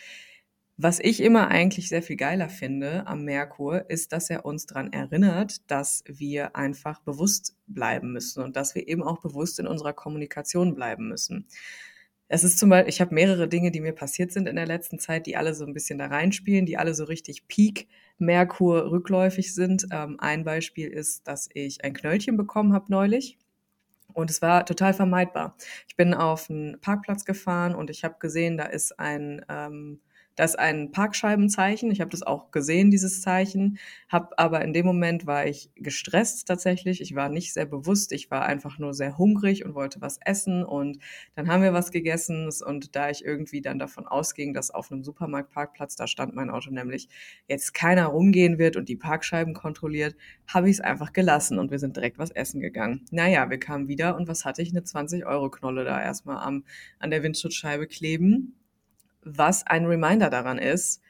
Was 0.79 1.01
ich 1.01 1.21
immer 1.23 1.49
eigentlich 1.49 1.91
sehr 1.91 2.03
viel 2.03 2.17
geiler 2.17 2.49
finde 2.49 3.07
am 3.07 3.27
Merkur, 3.27 3.91
ist, 3.91 4.15
dass 4.15 4.31
er 4.31 4.47
uns 4.47 4.65
daran 4.65 4.91
erinnert, 4.91 5.71
dass 5.71 6.03
wir 6.07 6.57
einfach 6.57 7.01
bewusst 7.01 7.59
bleiben 7.67 8.15
müssen 8.15 8.43
und 8.43 8.57
dass 8.57 8.75
wir 8.75 8.89
eben 8.89 9.03
auch 9.03 9.21
bewusst 9.21 9.59
in 9.59 9.67
unserer 9.67 9.93
Kommunikation 9.93 10.75
bleiben 10.75 11.09
müssen. 11.09 11.47
Es 12.33 12.45
ist 12.45 12.61
zum 12.61 12.71
Beispiel, 12.71 12.89
ich 12.89 13.01
habe 13.01 13.13
mehrere 13.13 13.49
Dinge, 13.49 13.73
die 13.73 13.81
mir 13.81 13.93
passiert 13.93 14.31
sind 14.31 14.49
in 14.49 14.55
der 14.55 14.67
letzten 14.67 15.01
Zeit, 15.01 15.27
die 15.27 15.37
alle 15.37 15.53
so 15.53 15.67
ein 15.67 15.75
bisschen 15.75 15.99
da 15.99 16.07
reinspielen, 16.07 16.65
die 16.65 16.79
alle 16.79 16.95
so 16.95 17.03
richtig 17.03 17.49
Peak 17.49 17.89
Merkur 18.19 18.89
rückläufig 18.93 19.53
sind. 19.53 19.89
Ähm, 19.91 20.15
ein 20.21 20.45
Beispiel 20.45 20.89
ist, 20.91 21.27
dass 21.27 21.49
ich 21.55 21.83
ein 21.83 21.93
Knöllchen 21.93 22.37
bekommen 22.37 22.73
habe 22.73 22.85
neulich. 22.89 23.37
Und 24.13 24.31
es 24.31 24.43
war 24.43 24.65
total 24.65 24.95
vermeidbar. 24.95 25.57
Ich 25.89 25.97
bin 25.97 26.15
auf 26.15 26.49
einen 26.49 26.81
Parkplatz 26.81 27.25
gefahren 27.25 27.75
und 27.75 27.91
ich 27.91 28.05
habe 28.05 28.15
gesehen, 28.21 28.57
da 28.57 28.67
ist 28.67 29.01
ein 29.01 29.45
ähm, 29.49 30.01
da 30.41 30.45
ist 30.47 30.59
ein 30.59 30.91
Parkscheibenzeichen. 30.91 31.91
Ich 31.91 32.01
habe 32.01 32.09
das 32.09 32.23
auch 32.23 32.51
gesehen, 32.51 32.91
dieses 32.91 33.21
Zeichen. 33.21 33.79
Hab 34.09 34.33
aber 34.39 34.63
in 34.63 34.73
dem 34.73 34.87
Moment 34.87 35.27
war 35.27 35.45
ich 35.45 35.71
gestresst 35.77 36.49
tatsächlich. 36.49 37.03
Ich 37.03 37.15
war 37.15 37.29
nicht 37.29 37.53
sehr 37.53 37.67
bewusst. 37.67 38.11
Ich 38.11 38.31
war 38.31 38.47
einfach 38.47 38.79
nur 38.79 38.95
sehr 38.95 39.19
hungrig 39.19 39.67
und 39.67 39.75
wollte 39.75 40.01
was 40.01 40.19
essen. 40.25 40.65
Und 40.65 40.99
dann 41.35 41.49
haben 41.49 41.63
wir 41.63 41.75
was 41.75 41.91
gegessen. 41.91 42.49
Und 42.67 42.97
da 42.97 43.11
ich 43.11 43.23
irgendwie 43.23 43.61
dann 43.61 43.79
davon 43.79 44.07
ausging, 44.07 44.55
dass 44.55 44.71
auf 44.71 44.91
einem 44.91 45.05
Supermarktparkplatz, 45.05 45.95
da 45.97 46.07
stand 46.07 46.35
mein 46.35 46.49
Auto 46.49 46.71
nämlich, 46.71 47.11
jetzt 47.47 47.75
keiner 47.75 48.07
rumgehen 48.07 48.57
wird 48.57 48.77
und 48.77 48.89
die 48.89 48.97
Parkscheiben 48.97 49.53
kontrolliert, 49.53 50.17
habe 50.47 50.71
ich 50.71 50.77
es 50.77 50.81
einfach 50.81 51.13
gelassen 51.13 51.59
und 51.59 51.71
wir 51.71 51.79
sind 51.79 51.97
direkt 51.97 52.19
was 52.19 52.31
essen 52.31 52.63
gegangen. 52.63 53.05
Naja, 53.11 53.51
wir 53.51 53.59
kamen 53.59 53.89
wieder 53.89 54.17
und 54.17 54.27
was 54.27 54.47
hatte 54.47 54.63
ich? 54.63 54.71
Eine 54.71 54.81
20-Euro-Knolle 54.81 55.85
da 55.85 56.01
erstmal 56.01 56.39
am, 56.39 56.65
an 56.99 57.11
der 57.11 57.23
Windschutzscheibe 57.23 57.87
kleben 57.87 58.55
was 59.23 59.67
ein 59.67 59.87
Reminder 59.87 60.31
daran 60.31 60.59
ist, 60.59 61.03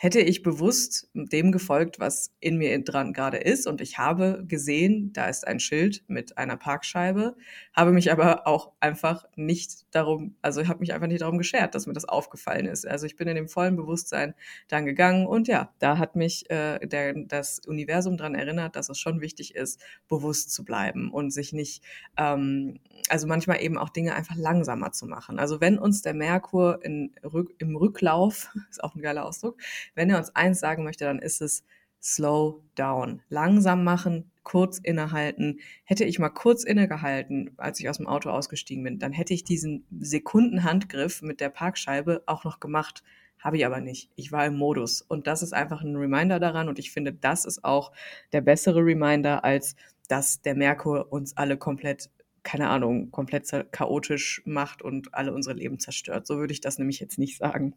hätte 0.00 0.20
ich 0.20 0.44
bewusst 0.44 1.10
dem 1.12 1.50
gefolgt, 1.50 1.98
was 1.98 2.32
in 2.38 2.56
mir 2.56 2.84
dran 2.84 3.12
gerade 3.12 3.38
ist. 3.38 3.66
Und 3.66 3.80
ich 3.80 3.98
habe 3.98 4.44
gesehen, 4.46 5.12
da 5.12 5.26
ist 5.26 5.44
ein 5.44 5.58
Schild 5.58 6.04
mit 6.06 6.38
einer 6.38 6.56
Parkscheibe, 6.56 7.34
habe 7.74 7.90
mich 7.90 8.12
aber 8.12 8.46
auch 8.46 8.70
einfach 8.78 9.24
nicht 9.34 9.86
darum, 9.90 10.36
also 10.40 10.60
ich 10.60 10.68
habe 10.68 10.78
mich 10.78 10.94
einfach 10.94 11.08
nicht 11.08 11.22
darum 11.22 11.36
geschert, 11.36 11.74
dass 11.74 11.88
mir 11.88 11.94
das 11.94 12.04
aufgefallen 12.04 12.66
ist. 12.66 12.86
Also 12.86 13.06
ich 13.06 13.16
bin 13.16 13.26
in 13.26 13.34
dem 13.34 13.48
vollen 13.48 13.74
Bewusstsein 13.74 14.34
dann 14.68 14.86
gegangen 14.86 15.26
und 15.26 15.48
ja, 15.48 15.74
da 15.80 15.98
hat 15.98 16.14
mich 16.14 16.48
äh, 16.48 16.78
der, 16.86 17.14
das 17.14 17.58
Universum 17.66 18.16
dran 18.16 18.36
erinnert, 18.36 18.76
dass 18.76 18.90
es 18.90 19.00
schon 19.00 19.20
wichtig 19.20 19.56
ist, 19.56 19.80
bewusst 20.06 20.52
zu 20.52 20.64
bleiben 20.64 21.10
und 21.10 21.32
sich 21.32 21.52
nicht, 21.52 21.82
ähm, 22.16 22.78
also 23.10 23.26
manchmal 23.26 23.62
eben 23.62 23.78
auch 23.78 23.88
Dinge 23.88 24.14
einfach 24.14 24.36
langsamer 24.36 24.92
zu 24.92 25.06
machen. 25.06 25.38
Also 25.38 25.60
wenn 25.60 25.78
uns 25.78 26.02
der 26.02 26.14
Merkur 26.14 26.84
in, 26.84 27.12
im 27.58 27.76
Rücklauf, 27.76 28.50
ist 28.70 28.82
auch 28.82 28.94
ein 28.94 29.02
geiler 29.02 29.26
Ausdruck, 29.26 29.60
wenn 29.94 30.10
er 30.10 30.18
uns 30.18 30.34
eins 30.34 30.60
sagen 30.60 30.84
möchte, 30.84 31.04
dann 31.04 31.18
ist 31.18 31.40
es 31.40 31.64
slow 32.00 32.62
down. 32.74 33.22
Langsam 33.28 33.84
machen, 33.84 34.30
kurz 34.42 34.78
innehalten. 34.78 35.60
Hätte 35.84 36.04
ich 36.04 36.18
mal 36.18 36.28
kurz 36.30 36.64
innegehalten, 36.64 37.50
als 37.56 37.80
ich 37.80 37.88
aus 37.88 37.98
dem 37.98 38.06
Auto 38.06 38.30
ausgestiegen 38.30 38.84
bin, 38.84 38.98
dann 38.98 39.12
hätte 39.12 39.34
ich 39.34 39.44
diesen 39.44 39.84
Sekundenhandgriff 39.98 41.22
mit 41.22 41.40
der 41.40 41.50
Parkscheibe 41.50 42.22
auch 42.26 42.44
noch 42.44 42.60
gemacht. 42.60 43.02
Habe 43.38 43.56
ich 43.56 43.66
aber 43.66 43.80
nicht. 43.80 44.10
Ich 44.16 44.32
war 44.32 44.46
im 44.46 44.56
Modus. 44.56 45.02
Und 45.02 45.26
das 45.26 45.42
ist 45.42 45.52
einfach 45.52 45.82
ein 45.82 45.96
Reminder 45.96 46.40
daran. 46.40 46.68
Und 46.68 46.78
ich 46.78 46.90
finde, 46.90 47.12
das 47.12 47.44
ist 47.44 47.64
auch 47.64 47.92
der 48.32 48.40
bessere 48.40 48.84
Reminder, 48.84 49.44
als 49.44 49.76
dass 50.08 50.40
der 50.40 50.54
Merkur 50.54 51.12
uns 51.12 51.36
alle 51.36 51.56
komplett, 51.56 52.10
keine 52.48 52.70
Ahnung, 52.70 53.10
komplett 53.10 53.46
chaotisch 53.72 54.40
macht 54.46 54.80
und 54.80 55.14
alle 55.14 55.34
unsere 55.34 55.54
Leben 55.54 55.78
zerstört. 55.78 56.26
So 56.26 56.38
würde 56.38 56.54
ich 56.54 56.62
das 56.62 56.78
nämlich 56.78 56.98
jetzt 56.98 57.18
nicht 57.18 57.36
sagen. 57.36 57.74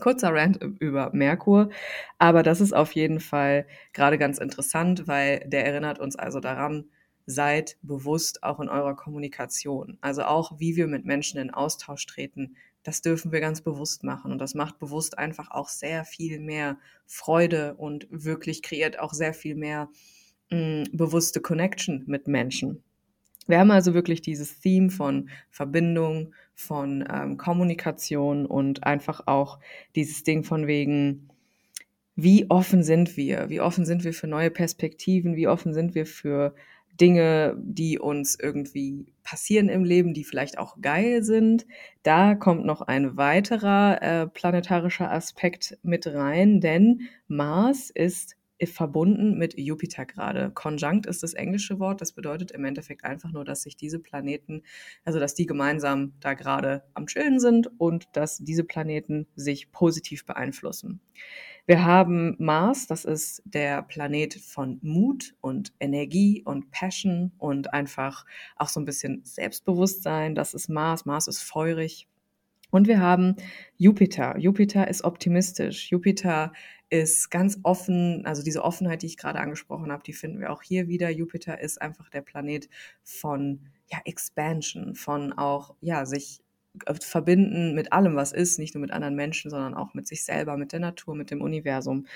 Kurzer 0.00 0.32
Rant 0.32 0.60
über 0.80 1.10
Merkur, 1.12 1.68
aber 2.18 2.42
das 2.42 2.62
ist 2.62 2.72
auf 2.72 2.92
jeden 2.92 3.20
Fall 3.20 3.66
gerade 3.92 4.16
ganz 4.16 4.38
interessant, 4.38 5.06
weil 5.06 5.40
der 5.46 5.66
erinnert 5.66 5.98
uns 5.98 6.16
also 6.16 6.40
daran, 6.40 6.86
seid 7.26 7.76
bewusst 7.82 8.42
auch 8.42 8.60
in 8.60 8.70
eurer 8.70 8.96
Kommunikation. 8.96 9.98
Also 10.00 10.22
auch, 10.22 10.58
wie 10.58 10.74
wir 10.74 10.86
mit 10.86 11.04
Menschen 11.04 11.38
in 11.38 11.52
Austausch 11.52 12.06
treten, 12.06 12.56
das 12.82 13.02
dürfen 13.02 13.30
wir 13.30 13.40
ganz 13.40 13.60
bewusst 13.60 14.04
machen. 14.04 14.32
Und 14.32 14.38
das 14.38 14.54
macht 14.54 14.78
bewusst 14.78 15.18
einfach 15.18 15.50
auch 15.50 15.68
sehr 15.68 16.04
viel 16.06 16.40
mehr 16.40 16.78
Freude 17.06 17.74
und 17.74 18.06
wirklich 18.10 18.62
kreiert 18.62 18.98
auch 18.98 19.12
sehr 19.12 19.34
viel 19.34 19.54
mehr 19.54 19.90
mh, 20.50 20.58
mm, 20.58 20.84
bewusste 20.92 21.40
Connection 21.42 22.04
mit 22.06 22.26
Menschen. 22.26 22.82
Wir 23.46 23.58
haben 23.58 23.70
also 23.70 23.94
wirklich 23.94 24.22
dieses 24.22 24.60
Theme 24.60 24.90
von 24.90 25.28
Verbindung, 25.50 26.34
von 26.54 27.04
ähm, 27.12 27.36
Kommunikation 27.36 28.46
und 28.46 28.84
einfach 28.84 29.26
auch 29.26 29.58
dieses 29.96 30.22
Ding 30.22 30.44
von 30.44 30.66
wegen, 30.66 31.28
wie 32.16 32.48
offen 32.48 32.84
sind 32.84 33.16
wir? 33.16 33.48
Wie 33.48 33.60
offen 33.60 33.84
sind 33.84 34.04
wir 34.04 34.12
für 34.12 34.28
neue 34.28 34.50
Perspektiven? 34.50 35.34
Wie 35.34 35.48
offen 35.48 35.74
sind 35.74 35.94
wir 35.94 36.06
für 36.06 36.54
Dinge, 37.00 37.56
die 37.58 37.98
uns 37.98 38.38
irgendwie 38.38 39.06
passieren 39.24 39.68
im 39.68 39.84
Leben, 39.84 40.14
die 40.14 40.24
vielleicht 40.24 40.58
auch 40.58 40.80
geil 40.80 41.22
sind. 41.24 41.66
Da 42.02 42.34
kommt 42.34 42.64
noch 42.64 42.82
ein 42.82 43.16
weiterer 43.16 44.00
äh, 44.00 44.26
planetarischer 44.28 45.10
Aspekt 45.10 45.78
mit 45.82 46.06
rein, 46.06 46.60
denn 46.60 47.02
Mars 47.26 47.90
ist 47.90 48.36
verbunden 48.62 49.36
mit 49.36 49.58
Jupiter 49.58 50.06
gerade. 50.06 50.50
Conjunct 50.52 51.06
ist 51.06 51.22
das 51.22 51.34
englische 51.34 51.78
Wort. 51.80 52.00
Das 52.00 52.12
bedeutet 52.12 52.52
im 52.52 52.64
Endeffekt 52.64 53.04
einfach 53.04 53.32
nur, 53.32 53.44
dass 53.44 53.62
sich 53.62 53.76
diese 53.76 53.98
Planeten, 53.98 54.62
also 55.04 55.18
dass 55.18 55.34
die 55.34 55.46
gemeinsam 55.46 56.12
da 56.20 56.34
gerade 56.34 56.84
am 56.94 57.06
Chillen 57.06 57.40
sind 57.40 57.70
und 57.78 58.06
dass 58.12 58.38
diese 58.38 58.64
Planeten 58.64 59.26
sich 59.34 59.72
positiv 59.72 60.24
beeinflussen. 60.24 61.00
Wir 61.66 61.84
haben 61.84 62.36
Mars, 62.38 62.86
das 62.86 63.06
ist 63.06 63.42
der 63.46 63.82
Planet 63.82 64.34
von 64.34 64.78
Mut 64.82 65.34
und 65.40 65.72
Energie 65.80 66.42
und 66.44 66.70
Passion 66.70 67.32
und 67.38 67.72
einfach 67.72 68.26
auch 68.56 68.68
so 68.68 68.80
ein 68.80 68.84
bisschen 68.84 69.22
Selbstbewusstsein. 69.24 70.34
Das 70.34 70.52
ist 70.52 70.68
Mars. 70.68 71.06
Mars 71.06 71.26
ist 71.26 71.42
feurig. 71.42 72.06
Und 72.70 72.86
wir 72.86 73.00
haben 73.00 73.36
Jupiter. 73.78 74.36
Jupiter 74.36 74.88
ist 74.88 75.04
optimistisch. 75.04 75.90
Jupiter 75.90 76.52
ist 77.00 77.30
ganz 77.30 77.58
offen, 77.64 78.24
also 78.24 78.44
diese 78.44 78.62
Offenheit, 78.62 79.02
die 79.02 79.06
ich 79.06 79.16
gerade 79.16 79.40
angesprochen 79.40 79.90
habe, 79.90 80.04
die 80.04 80.12
finden 80.12 80.38
wir 80.38 80.52
auch 80.52 80.62
hier 80.62 80.86
wieder. 80.86 81.10
Jupiter 81.10 81.60
ist 81.60 81.82
einfach 81.82 82.08
der 82.08 82.22
Planet 82.22 82.68
von 83.02 83.66
ja, 83.90 83.98
Expansion, 84.04 84.94
von 84.94 85.32
auch 85.32 85.74
ja, 85.80 86.06
sich 86.06 86.40
äh, 86.86 86.94
verbinden 86.94 87.74
mit 87.74 87.92
allem, 87.92 88.14
was 88.14 88.32
ist, 88.32 88.60
nicht 88.60 88.74
nur 88.74 88.80
mit 88.80 88.92
anderen 88.92 89.16
Menschen, 89.16 89.50
sondern 89.50 89.74
auch 89.74 89.94
mit 89.94 90.06
sich 90.06 90.24
selber, 90.24 90.56
mit 90.56 90.70
der 90.70 90.80
Natur, 90.80 91.16
mit 91.16 91.32
dem 91.32 91.42
Universum. 91.42 92.06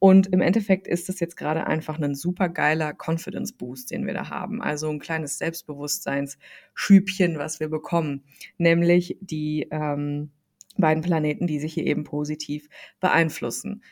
Und 0.00 0.26
im 0.32 0.40
Endeffekt 0.40 0.88
ist 0.88 1.08
es 1.08 1.20
jetzt 1.20 1.36
gerade 1.36 1.68
einfach 1.68 2.00
ein 2.00 2.16
super 2.16 2.48
geiler 2.48 2.92
Confidence 2.92 3.52
Boost, 3.52 3.92
den 3.92 4.04
wir 4.04 4.14
da 4.14 4.30
haben. 4.30 4.60
Also 4.60 4.90
ein 4.90 4.98
kleines 4.98 5.38
Selbstbewusstseinsschübchen, 5.38 7.38
was 7.38 7.60
wir 7.60 7.68
bekommen. 7.68 8.24
Nämlich 8.58 9.16
die 9.20 9.68
ähm, 9.70 10.32
beiden 10.76 11.04
Planeten, 11.04 11.46
die 11.46 11.60
sich 11.60 11.74
hier 11.74 11.86
eben 11.86 12.02
positiv 12.02 12.68
beeinflussen. 13.00 13.82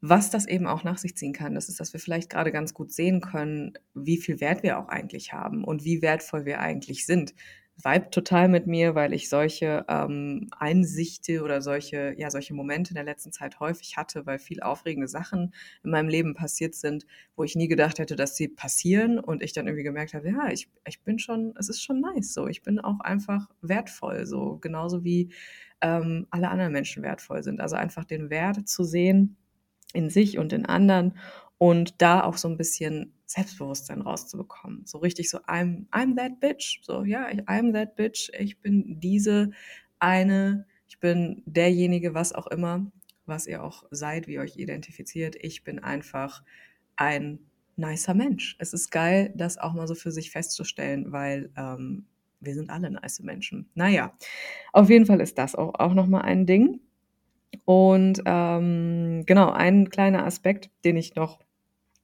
Was 0.00 0.30
das 0.30 0.46
eben 0.46 0.68
auch 0.68 0.84
nach 0.84 0.98
sich 0.98 1.16
ziehen 1.16 1.32
kann, 1.32 1.54
das 1.54 1.68
ist, 1.68 1.80
dass 1.80 1.92
wir 1.92 1.98
vielleicht 1.98 2.30
gerade 2.30 2.52
ganz 2.52 2.72
gut 2.72 2.92
sehen 2.92 3.20
können, 3.20 3.72
wie 3.94 4.16
viel 4.16 4.40
Wert 4.40 4.62
wir 4.62 4.78
auch 4.78 4.88
eigentlich 4.88 5.32
haben 5.32 5.64
und 5.64 5.84
wie 5.84 6.02
wertvoll 6.02 6.44
wir 6.44 6.60
eigentlich 6.60 7.04
sind. 7.04 7.34
Vibe 7.82 8.10
total 8.10 8.48
mit 8.48 8.66
mir, 8.66 8.96
weil 8.96 9.12
ich 9.12 9.28
solche 9.28 9.84
ähm, 9.88 10.48
Einsichte 10.58 11.42
oder 11.42 11.62
solche, 11.62 12.14
ja, 12.18 12.28
solche 12.28 12.52
Momente 12.52 12.90
in 12.90 12.96
der 12.96 13.04
letzten 13.04 13.30
Zeit 13.30 13.60
häufig 13.60 13.96
hatte, 13.96 14.26
weil 14.26 14.40
viel 14.40 14.60
aufregende 14.60 15.06
Sachen 15.06 15.54
in 15.84 15.90
meinem 15.90 16.08
Leben 16.08 16.34
passiert 16.34 16.74
sind, 16.74 17.06
wo 17.36 17.44
ich 17.44 17.54
nie 17.54 17.68
gedacht 17.68 18.00
hätte, 18.00 18.16
dass 18.16 18.36
sie 18.36 18.48
passieren 18.48 19.20
und 19.20 19.44
ich 19.44 19.52
dann 19.52 19.68
irgendwie 19.68 19.84
gemerkt 19.84 20.14
habe, 20.14 20.28
ja, 20.28 20.48
ich, 20.50 20.68
ich 20.88 21.02
bin 21.02 21.20
schon, 21.20 21.54
es 21.56 21.68
ist 21.68 21.82
schon 21.82 22.00
nice 22.00 22.34
so. 22.34 22.48
Ich 22.48 22.62
bin 22.62 22.80
auch 22.80 22.98
einfach 22.98 23.48
wertvoll, 23.62 24.26
so 24.26 24.58
genauso 24.58 25.04
wie 25.04 25.30
ähm, 25.80 26.26
alle 26.30 26.48
anderen 26.50 26.72
Menschen 26.72 27.04
wertvoll 27.04 27.44
sind. 27.44 27.60
Also 27.60 27.76
einfach 27.76 28.04
den 28.04 28.28
Wert 28.28 28.68
zu 28.68 28.82
sehen, 28.82 29.36
in 29.98 30.10
sich 30.10 30.38
und 30.38 30.52
in 30.52 30.64
anderen 30.64 31.18
und 31.58 32.00
da 32.00 32.22
auch 32.22 32.36
so 32.36 32.48
ein 32.48 32.56
bisschen 32.56 33.12
Selbstbewusstsein 33.26 34.00
rauszubekommen. 34.00 34.86
So 34.86 34.98
richtig 34.98 35.28
so, 35.28 35.38
I'm, 35.40 35.86
I'm 35.90 36.16
that 36.16 36.40
bitch. 36.40 36.80
So, 36.82 37.04
ja, 37.04 37.26
I'm 37.26 37.72
that 37.72 37.96
bitch. 37.96 38.30
Ich 38.38 38.60
bin 38.60 39.00
diese 39.00 39.50
eine, 39.98 40.66
ich 40.88 41.00
bin 41.00 41.42
derjenige, 41.44 42.14
was 42.14 42.32
auch 42.32 42.46
immer, 42.46 42.90
was 43.26 43.46
ihr 43.46 43.62
auch 43.62 43.84
seid, 43.90 44.28
wie 44.28 44.34
ihr 44.34 44.40
euch 44.40 44.56
identifiziert. 44.56 45.36
Ich 45.40 45.64
bin 45.64 45.80
einfach 45.80 46.42
ein 46.96 47.40
nicer 47.76 48.14
Mensch. 48.14 48.56
Es 48.60 48.72
ist 48.72 48.90
geil, 48.90 49.32
das 49.36 49.58
auch 49.58 49.74
mal 49.74 49.88
so 49.88 49.94
für 49.94 50.12
sich 50.12 50.30
festzustellen, 50.30 51.12
weil 51.12 51.50
ähm, 51.56 52.06
wir 52.40 52.54
sind 52.54 52.70
alle 52.70 52.90
nice 52.90 53.20
Menschen. 53.20 53.68
Naja, 53.74 54.14
auf 54.72 54.88
jeden 54.90 55.06
Fall 55.06 55.20
ist 55.20 55.38
das 55.38 55.56
auch, 55.56 55.74
auch 55.74 55.92
nochmal 55.92 56.22
ein 56.22 56.46
Ding. 56.46 56.80
Und 57.64 58.22
ähm, 58.24 59.24
genau, 59.26 59.50
ein 59.50 59.90
kleiner 59.90 60.24
Aspekt, 60.24 60.70
den 60.84 60.96
ich 60.96 61.14
noch 61.14 61.40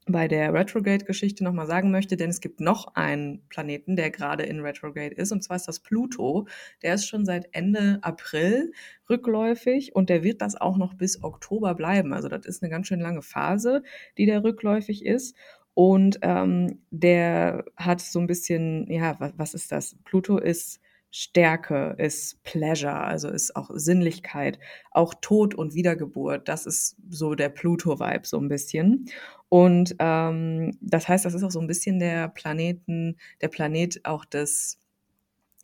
bei 0.06 0.28
der 0.28 0.52
Retrograde-Geschichte 0.52 1.42
nochmal 1.44 1.66
sagen 1.66 1.90
möchte, 1.90 2.16
denn 2.16 2.28
es 2.28 2.40
gibt 2.40 2.60
noch 2.60 2.94
einen 2.94 3.46
Planeten, 3.48 3.96
der 3.96 4.10
gerade 4.10 4.42
in 4.44 4.60
Retrograde 4.60 5.14
ist, 5.14 5.32
und 5.32 5.42
zwar 5.42 5.56
ist 5.56 5.66
das 5.66 5.80
Pluto. 5.80 6.46
Der 6.82 6.94
ist 6.94 7.06
schon 7.06 7.24
seit 7.24 7.48
Ende 7.52 7.98
April 8.02 8.72
rückläufig 9.08 9.94
und 9.94 10.10
der 10.10 10.22
wird 10.22 10.42
das 10.42 10.56
auch 10.56 10.76
noch 10.76 10.94
bis 10.94 11.22
Oktober 11.22 11.74
bleiben. 11.74 12.12
Also 12.12 12.28
das 12.28 12.44
ist 12.44 12.62
eine 12.62 12.70
ganz 12.70 12.86
schön 12.86 13.00
lange 13.00 13.22
Phase, 13.22 13.82
die 14.18 14.26
der 14.26 14.44
rückläufig 14.44 15.04
ist. 15.04 15.34
Und 15.72 16.18
ähm, 16.22 16.82
der 16.90 17.64
hat 17.76 18.00
so 18.00 18.20
ein 18.20 18.26
bisschen, 18.26 18.86
ja, 18.90 19.16
was, 19.18 19.32
was 19.36 19.54
ist 19.54 19.72
das? 19.72 19.96
Pluto 20.04 20.38
ist 20.38 20.80
Stärke, 21.16 21.94
ist 21.96 22.42
Pleasure, 22.42 22.96
also 22.96 23.28
ist 23.28 23.54
auch 23.54 23.70
Sinnlichkeit, 23.72 24.58
auch 24.90 25.14
Tod 25.20 25.54
und 25.54 25.72
Wiedergeburt. 25.72 26.48
Das 26.48 26.66
ist 26.66 26.96
so 27.08 27.36
der 27.36 27.50
Pluto-Vibe 27.50 28.26
so 28.26 28.36
ein 28.40 28.48
bisschen. 28.48 29.08
Und 29.48 29.94
ähm, 30.00 30.76
das 30.80 31.06
heißt, 31.06 31.24
das 31.24 31.34
ist 31.34 31.44
auch 31.44 31.52
so 31.52 31.60
ein 31.60 31.68
bisschen 31.68 32.00
der 32.00 32.26
Planeten, 32.26 33.16
der 33.40 33.46
Planet 33.46 34.04
auch 34.04 34.24
des 34.24 34.80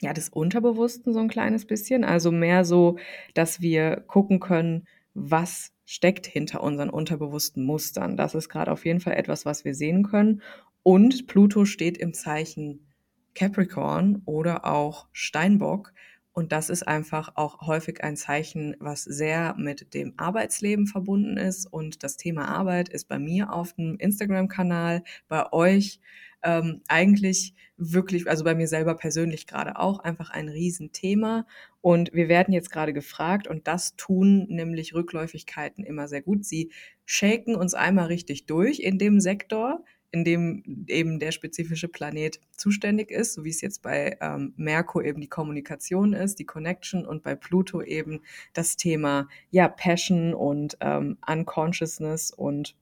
ja, 0.00 0.12
des 0.12 0.28
Unterbewussten 0.28 1.12
so 1.12 1.18
ein 1.18 1.28
kleines 1.28 1.66
bisschen. 1.66 2.04
Also 2.04 2.30
mehr 2.30 2.64
so, 2.64 2.98
dass 3.34 3.60
wir 3.60 3.96
gucken 4.06 4.38
können, 4.38 4.86
was 5.14 5.72
steckt 5.84 6.28
hinter 6.28 6.62
unseren 6.62 6.90
unterbewussten 6.90 7.64
Mustern. 7.64 8.16
Das 8.16 8.36
ist 8.36 8.48
gerade 8.50 8.70
auf 8.70 8.86
jeden 8.86 9.00
Fall 9.00 9.14
etwas, 9.14 9.44
was 9.44 9.64
wir 9.64 9.74
sehen 9.74 10.04
können. 10.04 10.42
Und 10.84 11.26
Pluto 11.26 11.64
steht 11.64 11.98
im 11.98 12.14
Zeichen 12.14 12.86
Capricorn 13.34 14.22
oder 14.24 14.64
auch 14.64 15.08
Steinbock. 15.12 15.92
Und 16.32 16.52
das 16.52 16.70
ist 16.70 16.86
einfach 16.86 17.32
auch 17.34 17.66
häufig 17.66 18.04
ein 18.04 18.16
Zeichen, 18.16 18.76
was 18.78 19.02
sehr 19.02 19.54
mit 19.58 19.94
dem 19.94 20.14
Arbeitsleben 20.16 20.86
verbunden 20.86 21.36
ist. 21.36 21.66
Und 21.66 22.04
das 22.04 22.16
Thema 22.16 22.46
Arbeit 22.48 22.88
ist 22.88 23.08
bei 23.08 23.18
mir 23.18 23.52
auf 23.52 23.72
dem 23.74 23.96
Instagram-Kanal, 23.98 25.02
bei 25.28 25.52
euch 25.52 26.00
ähm, 26.42 26.82
eigentlich 26.88 27.54
wirklich, 27.76 28.28
also 28.28 28.44
bei 28.44 28.54
mir 28.54 28.68
selber 28.68 28.94
persönlich 28.94 29.46
gerade 29.46 29.78
auch, 29.78 29.98
einfach 29.98 30.30
ein 30.30 30.48
Riesenthema. 30.48 31.46
Und 31.80 32.12
wir 32.12 32.28
werden 32.28 32.54
jetzt 32.54 32.70
gerade 32.70 32.92
gefragt, 32.92 33.48
und 33.48 33.66
das 33.66 33.96
tun 33.96 34.46
nämlich 34.48 34.94
Rückläufigkeiten 34.94 35.84
immer 35.84 36.08
sehr 36.08 36.22
gut. 36.22 36.44
Sie 36.44 36.70
shaken 37.04 37.56
uns 37.56 37.74
einmal 37.74 38.06
richtig 38.06 38.46
durch 38.46 38.80
in 38.80 38.98
dem 38.98 39.20
Sektor, 39.20 39.84
in 40.12 40.24
dem 40.24 40.86
eben 40.88 41.18
der 41.18 41.32
spezifische 41.32 41.88
Planet 41.88 42.40
zuständig 42.56 43.10
ist, 43.10 43.34
so 43.34 43.44
wie 43.44 43.50
es 43.50 43.60
jetzt 43.60 43.82
bei 43.82 44.16
ähm, 44.20 44.54
Merkur 44.56 45.04
eben 45.04 45.20
die 45.20 45.28
Kommunikation 45.28 46.12
ist, 46.12 46.38
die 46.38 46.46
Connection 46.46 47.06
und 47.06 47.22
bei 47.22 47.34
Pluto 47.34 47.82
eben 47.82 48.20
das 48.52 48.76
Thema 48.76 49.28
ja 49.50 49.68
Passion 49.68 50.34
und 50.34 50.76
ähm, 50.80 51.18
Unconsciousness 51.26 52.32
und 52.32 52.74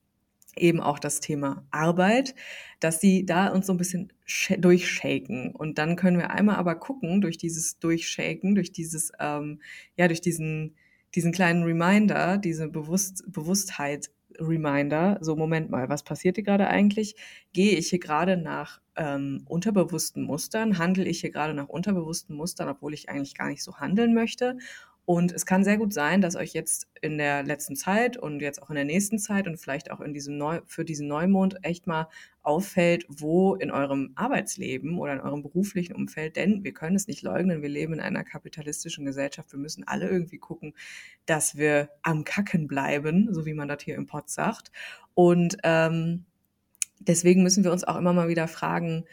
eben 0.55 0.81
auch 0.81 0.99
das 0.99 1.19
Thema 1.19 1.65
Arbeit, 1.71 2.35
dass 2.79 2.99
sie 2.99 3.25
da 3.25 3.47
uns 3.47 3.67
so 3.67 3.73
ein 3.73 3.77
bisschen 3.77 4.11
durchshaken. 4.57 5.55
Und 5.55 5.77
dann 5.77 5.95
können 5.95 6.17
wir 6.17 6.31
einmal 6.31 6.55
aber 6.55 6.75
gucken, 6.75 7.21
durch 7.21 7.37
dieses 7.37 7.79
Durchshaken, 7.79 8.55
durch 8.55 8.71
dieses, 8.71 9.11
ähm, 9.19 9.61
ja, 9.95 10.07
durch 10.07 10.21
diesen, 10.21 10.75
diesen 11.15 11.31
kleinen 11.31 11.63
Reminder, 11.63 12.37
diese 12.37 12.67
Bewusst 12.67 13.23
Bewusstheit 13.31 14.09
Reminder, 14.39 15.17
so 15.21 15.35
Moment 15.35 15.69
mal, 15.69 15.89
was 15.89 16.03
passiert 16.03 16.35
hier 16.37 16.43
gerade 16.43 16.67
eigentlich? 16.67 17.15
Gehe 17.53 17.77
ich 17.77 17.89
hier 17.89 17.99
gerade 17.99 18.37
nach 18.37 18.79
ähm, 18.95 19.43
unterbewussten 19.47 20.23
Mustern? 20.23 20.77
Handle 20.77 21.05
ich 21.05 21.21
hier 21.21 21.31
gerade 21.31 21.53
nach 21.53 21.67
unterbewussten 21.69 22.35
Mustern, 22.35 22.69
obwohl 22.69 22.93
ich 22.93 23.09
eigentlich 23.09 23.35
gar 23.35 23.47
nicht 23.49 23.63
so 23.63 23.77
handeln 23.77 24.13
möchte? 24.13 24.57
Und 25.09 25.31
es 25.31 25.47
kann 25.47 25.63
sehr 25.63 25.79
gut 25.79 25.91
sein, 25.91 26.21
dass 26.21 26.35
euch 26.35 26.53
jetzt 26.53 26.87
in 27.01 27.17
der 27.17 27.41
letzten 27.41 27.75
Zeit 27.75 28.15
und 28.15 28.41
jetzt 28.41 28.61
auch 28.61 28.69
in 28.69 28.75
der 28.75 28.85
nächsten 28.85 29.17
Zeit 29.17 29.47
und 29.47 29.57
vielleicht 29.57 29.89
auch 29.89 30.01
in 30.01 30.13
diesem 30.13 30.37
Neu 30.37 30.61
für 30.67 30.85
diesen 30.85 31.07
Neumond 31.07 31.55
echt 31.63 31.87
mal 31.87 32.09
auffällt, 32.43 33.07
wo 33.09 33.55
in 33.55 33.71
eurem 33.71 34.11
Arbeitsleben 34.13 34.99
oder 34.99 35.13
in 35.13 35.19
eurem 35.19 35.41
beruflichen 35.41 35.95
Umfeld, 35.95 36.35
denn 36.35 36.63
wir 36.63 36.75
können 36.75 36.95
es 36.95 37.07
nicht 37.07 37.23
leugnen, 37.23 37.63
wir 37.63 37.69
leben 37.69 37.93
in 37.93 38.01
einer 38.01 38.23
kapitalistischen 38.23 39.03
Gesellschaft, 39.03 39.51
wir 39.51 39.57
müssen 39.57 39.83
alle 39.87 40.07
irgendwie 40.07 40.37
gucken, 40.37 40.75
dass 41.25 41.57
wir 41.57 41.89
am 42.03 42.23
Kacken 42.23 42.67
bleiben, 42.67 43.33
so 43.33 43.47
wie 43.47 43.55
man 43.55 43.67
das 43.67 43.81
hier 43.81 43.95
im 43.95 44.05
Pott 44.05 44.29
sagt. 44.29 44.71
Und 45.15 45.57
ähm, 45.63 46.25
deswegen 46.99 47.41
müssen 47.41 47.63
wir 47.63 47.71
uns 47.71 47.83
auch 47.83 47.95
immer 47.95 48.13
mal 48.13 48.27
wieder 48.27 48.47
fragen, 48.47 49.05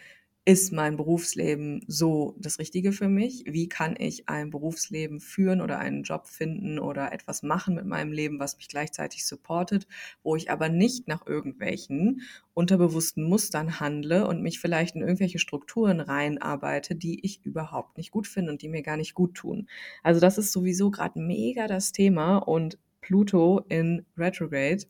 ist 0.46 0.72
mein 0.72 0.96
Berufsleben 0.96 1.85
so 1.88 2.37
das 2.38 2.61
Richtige 2.61 2.92
für 2.92 3.09
mich? 3.09 3.44
Wie 3.48 3.68
kann 3.68 3.96
ich 3.98 4.28
ein 4.28 4.50
Berufsleben 4.50 5.18
führen 5.20 5.61
oder 5.61 5.80
einen 5.80 6.04
Job 6.04 6.28
finden 6.28 6.78
oder 6.78 7.12
etwas 7.12 7.42
machen 7.42 7.74
mit 7.74 7.85
meinem 7.85 8.12
Leben, 8.12 8.38
was 8.38 8.56
mich 8.56 8.68
gleichzeitig 8.68 9.26
supportet, 9.26 9.88
wo 10.22 10.37
ich 10.37 10.48
aber 10.48 10.68
nicht 10.68 11.09
nach 11.09 11.26
irgendwelchen 11.26 12.22
unterbewussten 12.54 13.24
Mustern 13.24 13.80
handle 13.80 14.28
und 14.28 14.40
mich 14.40 14.61
vielleicht 14.61 14.94
in 14.94 15.02
irgendwelche 15.02 15.40
Strukturen 15.40 15.98
reinarbeite, 16.00 16.94
die 16.94 17.24
ich 17.24 17.44
überhaupt 17.44 17.98
nicht 17.98 18.12
gut 18.12 18.28
finde 18.28 18.52
und 18.52 18.62
die 18.62 18.68
mir 18.68 18.82
gar 18.82 18.96
nicht 18.96 19.14
gut 19.14 19.35
tun. 19.35 19.68
Also 20.04 20.20
das 20.20 20.38
ist 20.38 20.52
sowieso 20.52 20.92
gerade 20.92 21.18
mega 21.20 21.66
das 21.66 21.90
Thema 21.90 22.38
und 22.38 22.78
Pluto 23.00 23.64
in 23.68 24.06
Retrograde 24.16 24.85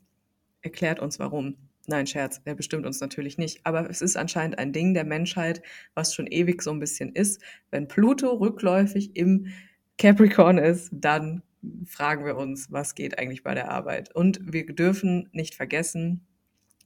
erklärt 0.61 0.99
uns 0.99 1.19
warum. 1.19 1.66
Nein, 1.89 2.05
Scherz, 2.05 2.43
der 2.43 2.53
bestimmt 2.53 2.85
uns 2.85 2.99
natürlich 2.99 3.37
nicht. 3.37 3.65
Aber 3.65 3.89
es 3.89 4.01
ist 4.01 4.17
anscheinend 4.17 4.59
ein 4.59 4.73
Ding 4.73 4.93
der 4.93 5.05
Menschheit, 5.05 5.61
was 5.93 6.13
schon 6.13 6.27
ewig 6.27 6.61
so 6.61 6.71
ein 6.71 6.81
bisschen 6.81 7.13
ist. 7.13 7.41
Wenn 7.71 7.87
Pluto 7.87 8.29
rückläufig 8.33 9.15
im 9.15 9.47
Capricorn 9.97 10.57
ist, 10.57 10.89
dann 10.91 11.43
fragen 11.85 12.25
wir 12.25 12.35
uns, 12.35 12.71
was 12.71 12.93
geht 12.93 13.17
eigentlich 13.17 13.41
bei 13.41 13.53
der 13.55 13.71
Arbeit. 13.71 14.13
Und 14.13 14.39
wir 14.43 14.65
dürfen 14.65 15.29
nicht 15.31 15.55
vergessen, 15.55 16.27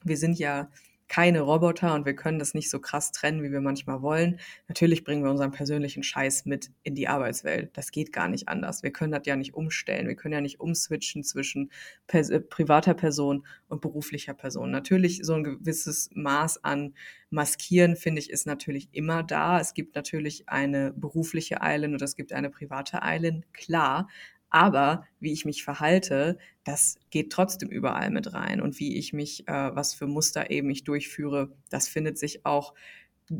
wir 0.04 0.18
sind 0.18 0.38
ja 0.38 0.70
keine 1.12 1.42
Roboter 1.42 1.94
und 1.94 2.06
wir 2.06 2.16
können 2.16 2.40
das 2.40 2.54
nicht 2.54 2.70
so 2.70 2.80
krass 2.80 3.12
trennen, 3.12 3.44
wie 3.44 3.52
wir 3.52 3.60
manchmal 3.60 4.02
wollen. 4.02 4.40
Natürlich 4.70 5.04
bringen 5.04 5.26
wir 5.26 5.30
unseren 5.30 5.52
persönlichen 5.52 6.04
Scheiß 6.04 6.46
mit 6.46 6.72
in 6.84 6.96
die 6.96 7.10
Arbeitswelt. 7.10 7.76
Das 7.76 7.92
geht 7.92 8.14
gar 8.14 8.30
nicht 8.30 8.48
anders. 8.48 8.82
Wir 8.82 8.94
können 8.94 9.12
das 9.12 9.24
ja 9.26 9.36
nicht 9.36 9.54
umstellen. 9.54 10.08
Wir 10.08 10.16
können 10.16 10.36
ja 10.36 10.40
nicht 10.40 10.62
umswitchen 10.62 11.26
zwischen 11.26 11.70
pers 12.08 12.30
äh, 12.30 12.40
privater 12.40 12.94
Person 12.94 13.46
und 13.68 13.82
beruflicher 13.82 14.34
Person. 14.34 14.72
Natürlich 14.72 15.20
so 15.24 15.34
ein 15.34 15.44
gewisses 15.44 16.10
Maß 16.14 16.64
an 16.64 16.94
Maskieren, 17.30 17.98
finde 17.98 18.22
ich, 18.22 18.30
ist 18.30 18.48
natürlich 18.48 18.88
immer 18.94 19.22
da. 19.22 19.60
Es 19.60 19.74
gibt 19.74 19.96
natürlich 19.96 20.48
eine 20.48 20.94
berufliche 20.94 21.58
Island 21.62 21.94
und 21.94 22.02
es 22.02 22.16
gibt 22.16 22.32
eine 22.32 22.50
private 22.50 23.02
Island, 23.04 23.52
klar. 23.52 24.08
Aber 24.52 25.06
wie 25.20 25.32
ich 25.34 25.46
mich 25.46 25.64
verhalte, 25.64 26.38
das 26.64 26.98
geht 27.10 27.32
trotzdem 27.32 27.70
überall 27.70 28.12
mit 28.12 28.34
rein. 28.34 28.62
Und 28.62 28.80
wie 28.80 28.98
ich 28.98 29.14
mich, 29.14 29.48
äh, 29.48 29.76
was 29.76 29.94
für 29.96 30.08
Muster 30.08 30.52
eben 30.52 30.70
ich 30.70 30.84
durchführe, 30.84 31.54
das 31.70 31.88
findet 31.88 32.18
sich 32.20 32.46
auch, 32.46 32.74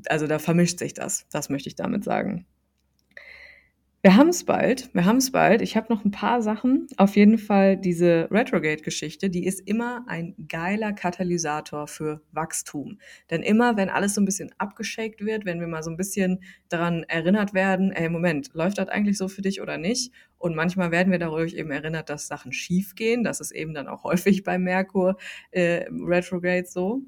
also 0.08 0.28
da 0.28 0.40
vermischt 0.40 0.80
sich 0.80 0.94
das. 0.94 1.28
Das 1.32 1.50
möchte 1.50 1.70
ich 1.70 1.76
damit 1.76 2.04
sagen. 2.06 2.46
Wir 4.04 4.16
haben 4.16 4.30
es 4.30 4.46
bald, 4.46 4.92
wir 4.96 5.06
haben 5.06 5.18
es 5.18 5.32
bald. 5.32 5.62
Ich 5.62 5.78
habe 5.78 5.94
noch 5.94 6.04
ein 6.04 6.10
paar 6.10 6.42
Sachen. 6.42 6.88
Auf 6.98 7.16
jeden 7.16 7.38
Fall 7.38 7.78
diese 7.78 8.28
Retrograde-Geschichte, 8.32 9.30
die 9.30 9.46
ist 9.46 9.60
immer 9.68 10.04
ein 10.08 10.34
geiler 10.50 10.92
Katalysator 10.92 11.86
für 11.86 12.24
Wachstum. 12.32 12.98
Denn 13.30 13.44
immer, 13.44 13.78
wenn 13.78 13.90
alles 13.90 14.16
so 14.16 14.22
ein 14.22 14.26
bisschen 14.26 14.52
abgeschakt 14.58 15.24
wird, 15.24 15.46
wenn 15.46 15.60
wir 15.60 15.68
mal 15.68 15.84
so 15.84 15.92
ein 15.92 15.98
bisschen 15.98 16.44
daran 16.68 17.04
erinnert 17.04 17.54
werden, 17.54 17.92
ey, 17.92 18.10
Moment, 18.10 18.50
läuft 18.56 18.80
das 18.80 18.88
eigentlich 18.88 19.20
so 19.20 19.28
für 19.28 19.44
dich 19.44 19.62
oder 19.62 19.78
nicht? 19.78 20.12
Und 20.40 20.56
manchmal 20.56 20.90
werden 20.90 21.12
wir 21.12 21.20
dadurch 21.20 21.54
eben 21.54 21.70
erinnert, 21.70 22.10
dass 22.10 22.26
Sachen 22.26 22.54
schief 22.54 22.96
gehen. 22.96 23.24
Das 23.24 23.40
ist 23.40 23.52
eben 23.52 23.76
dann 23.76 23.88
auch 23.88 24.04
häufig 24.04 24.44
bei 24.44 24.58
Merkur 24.58 25.18
äh, 25.52 25.86
Retrograde 25.92 26.66
so. 26.66 27.04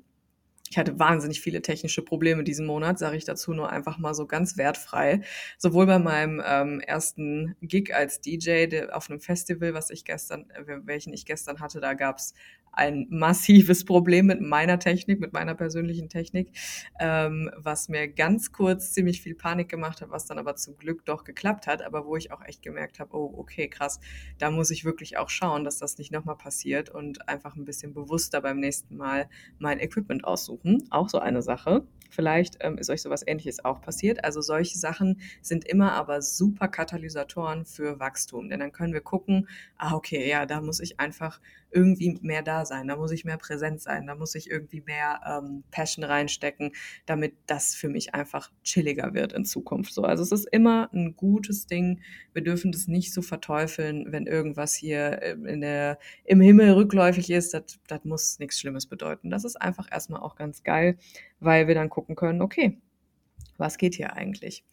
Ich 0.74 0.78
hatte 0.80 0.98
wahnsinnig 0.98 1.40
viele 1.40 1.62
technische 1.62 2.02
Probleme 2.02 2.44
diesen 2.44 2.66
Monat, 2.66 2.98
sage 2.98 3.16
ich 3.16 3.26
dazu 3.26 3.54
nur 3.54 3.70
einfach 3.70 4.00
mal 4.00 4.16
so 4.16 4.26
ganz 4.26 4.58
wertfrei. 4.58 5.22
Sowohl 5.60 5.86
bei 5.86 6.00
meinem 6.00 6.42
ähm, 6.44 6.80
ersten 6.80 7.56
Gig 7.62 7.94
als 7.94 8.22
DJ 8.22 8.88
auf 8.92 9.08
einem 9.08 9.20
Festival, 9.20 9.76
was 9.76 9.92
ich 9.92 10.04
gestern, 10.04 10.50
äh, 10.50 10.80
welchen 10.84 11.14
ich 11.14 11.28
gestern 11.28 11.60
hatte, 11.60 11.80
da 11.80 11.94
gab's 11.94 12.34
ein 12.74 13.08
massives 13.10 13.86
Problem 13.86 14.26
mit 14.26 14.42
meiner 14.42 14.80
Technik, 14.80 15.20
mit 15.20 15.34
meiner 15.34 15.56
persönlichen 15.56 16.10
Technik, 16.10 16.50
ähm, 17.00 17.50
was 17.56 17.90
mir 17.90 18.08
ganz 18.08 18.52
kurz 18.52 18.92
ziemlich 18.92 19.22
viel 19.22 19.36
Panik 19.36 19.70
gemacht 19.70 20.02
hat, 20.02 20.10
was 20.10 20.26
dann 20.26 20.40
aber 20.40 20.56
zum 20.56 20.78
Glück 20.78 21.06
doch 21.06 21.24
geklappt 21.24 21.68
hat, 21.68 21.82
aber 21.82 22.06
wo 22.06 22.16
ich 22.16 22.32
auch 22.32 22.44
echt 22.44 22.62
gemerkt 22.62 23.00
habe, 23.00 23.16
oh, 23.16 23.34
okay, 23.38 23.68
krass, 23.68 24.00
da 24.38 24.52
muss 24.52 24.72
ich 24.72 24.86
wirklich 24.86 25.18
auch 25.18 25.30
schauen, 25.30 25.64
dass 25.64 25.78
das 25.78 25.98
nicht 25.98 26.12
nochmal 26.12 26.38
passiert 26.38 26.90
und 26.90 27.30
einfach 27.30 27.56
ein 27.56 27.66
bisschen 27.66 27.94
bewusster 27.94 28.42
beim 28.42 28.60
nächsten 28.60 28.98
Mal 28.98 29.30
mein 29.60 29.80
Equipment 29.80 30.26
aussuchen. 30.26 30.84
Auch 30.90 31.10
so 31.10 31.20
eine 31.20 31.42
Sache. 31.42 31.86
Vielleicht 32.10 32.58
ähm, 32.60 32.78
ist 32.78 32.92
euch 32.92 33.02
sowas 33.02 33.24
ähnliches 33.26 33.66
auch 33.66 33.82
passiert. 33.82 34.24
Also 34.24 34.42
solche 34.42 34.78
Sachen 34.78 35.20
sind 35.42 35.66
immer 35.66 35.94
aber 35.94 36.22
super 36.22 36.68
Katalysatoren 36.68 37.66
für 37.66 38.00
Wachstum. 38.00 38.50
Denn 38.50 38.60
dann 38.60 38.72
können 38.72 38.94
wir 38.94 39.02
gucken, 39.02 39.48
ah, 39.78 39.96
okay, 39.96 40.30
ja, 40.30 40.46
da 40.46 40.62
muss 40.62 40.80
ich 40.80 41.00
einfach 41.00 41.42
irgendwie 41.74 42.18
mehr 42.22 42.44
da 42.44 42.66
sein, 42.66 42.88
da 42.88 42.96
muss 42.96 43.12
ich 43.12 43.26
mehr 43.26 43.38
präsent 43.38 43.82
sein, 43.82 44.08
da 44.08 44.16
muss 44.16 44.36
ich 44.36 44.50
irgendwie 44.50 44.82
mehr 44.82 45.22
ähm, 45.26 45.64
Passion 45.72 46.04
reinstecken, 46.04 46.72
damit 47.06 47.34
das 47.48 47.76
für 47.76 47.90
mich 47.90 48.14
einfach 48.14 48.52
chilliger 48.64 49.14
wird 49.14 49.34
in 49.34 49.46
Zukunft. 49.46 49.94
So, 49.94 50.04
also 50.04 50.24
es 50.24 50.32
ist 50.32 50.48
immer 50.52 50.90
ein 50.94 51.16
gutes 51.16 51.68
Ding. 51.68 52.02
Wir 52.34 52.44
dürfen 52.44 52.72
das 52.72 52.88
nicht 52.88 53.14
so 53.14 53.22
verteufeln, 53.22 54.12
wenn 54.12 54.28
irgendwas 54.28 54.74
hier 54.74 55.22
äh, 55.22 55.32
in 55.32 55.62
der, 55.62 56.00
im 56.26 56.42
Himmel 56.42 56.72
rückläufig 56.72 57.30
ist. 57.30 57.54
Das, 57.54 57.80
das 57.88 58.04
muss 58.04 58.40
nichts 58.40 58.60
Schlimmes 58.60 58.86
bedeuten. 58.86 59.30
Das 59.30 59.44
ist 59.44 59.62
einfach 59.62 59.88
erstmal 59.92 60.22
auch 60.22 60.36
ganz 60.36 60.64
geil, 60.64 60.98
weil 61.40 61.68
wir 61.68 61.76
dann 61.76 61.90
gucken 61.90 62.16
können, 62.16 62.42
okay, 62.42 62.78
was 63.58 63.78
geht 63.78 63.96
hier 63.96 64.14
eigentlich? 64.14 64.64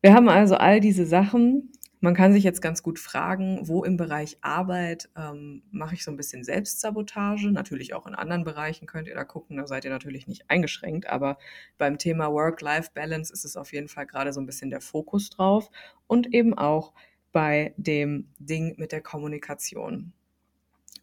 Wir 0.00 0.14
haben 0.14 0.28
also 0.28 0.56
all 0.56 0.80
diese 0.80 1.06
Sachen. 1.06 1.70
Man 2.04 2.16
kann 2.16 2.32
sich 2.32 2.42
jetzt 2.42 2.60
ganz 2.60 2.82
gut 2.82 2.98
fragen, 2.98 3.60
wo 3.68 3.84
im 3.84 3.96
Bereich 3.96 4.36
Arbeit 4.40 5.08
ähm, 5.16 5.62
mache 5.70 5.94
ich 5.94 6.02
so 6.02 6.10
ein 6.10 6.16
bisschen 6.16 6.42
Selbstsabotage. 6.42 7.52
Natürlich 7.52 7.94
auch 7.94 8.08
in 8.08 8.16
anderen 8.16 8.42
Bereichen 8.42 8.88
könnt 8.88 9.06
ihr 9.06 9.14
da 9.14 9.22
gucken, 9.22 9.56
da 9.56 9.68
seid 9.68 9.84
ihr 9.84 9.92
natürlich 9.92 10.26
nicht 10.26 10.50
eingeschränkt. 10.50 11.08
Aber 11.08 11.38
beim 11.78 11.98
Thema 11.98 12.32
Work-Life-Balance 12.32 13.32
ist 13.32 13.44
es 13.44 13.56
auf 13.56 13.72
jeden 13.72 13.86
Fall 13.86 14.06
gerade 14.06 14.32
so 14.32 14.40
ein 14.40 14.46
bisschen 14.46 14.70
der 14.70 14.80
Fokus 14.80 15.30
drauf 15.30 15.70
und 16.08 16.34
eben 16.34 16.58
auch 16.58 16.92
bei 17.30 17.72
dem 17.76 18.26
Ding 18.40 18.74
mit 18.78 18.90
der 18.90 19.00
Kommunikation. 19.00 20.12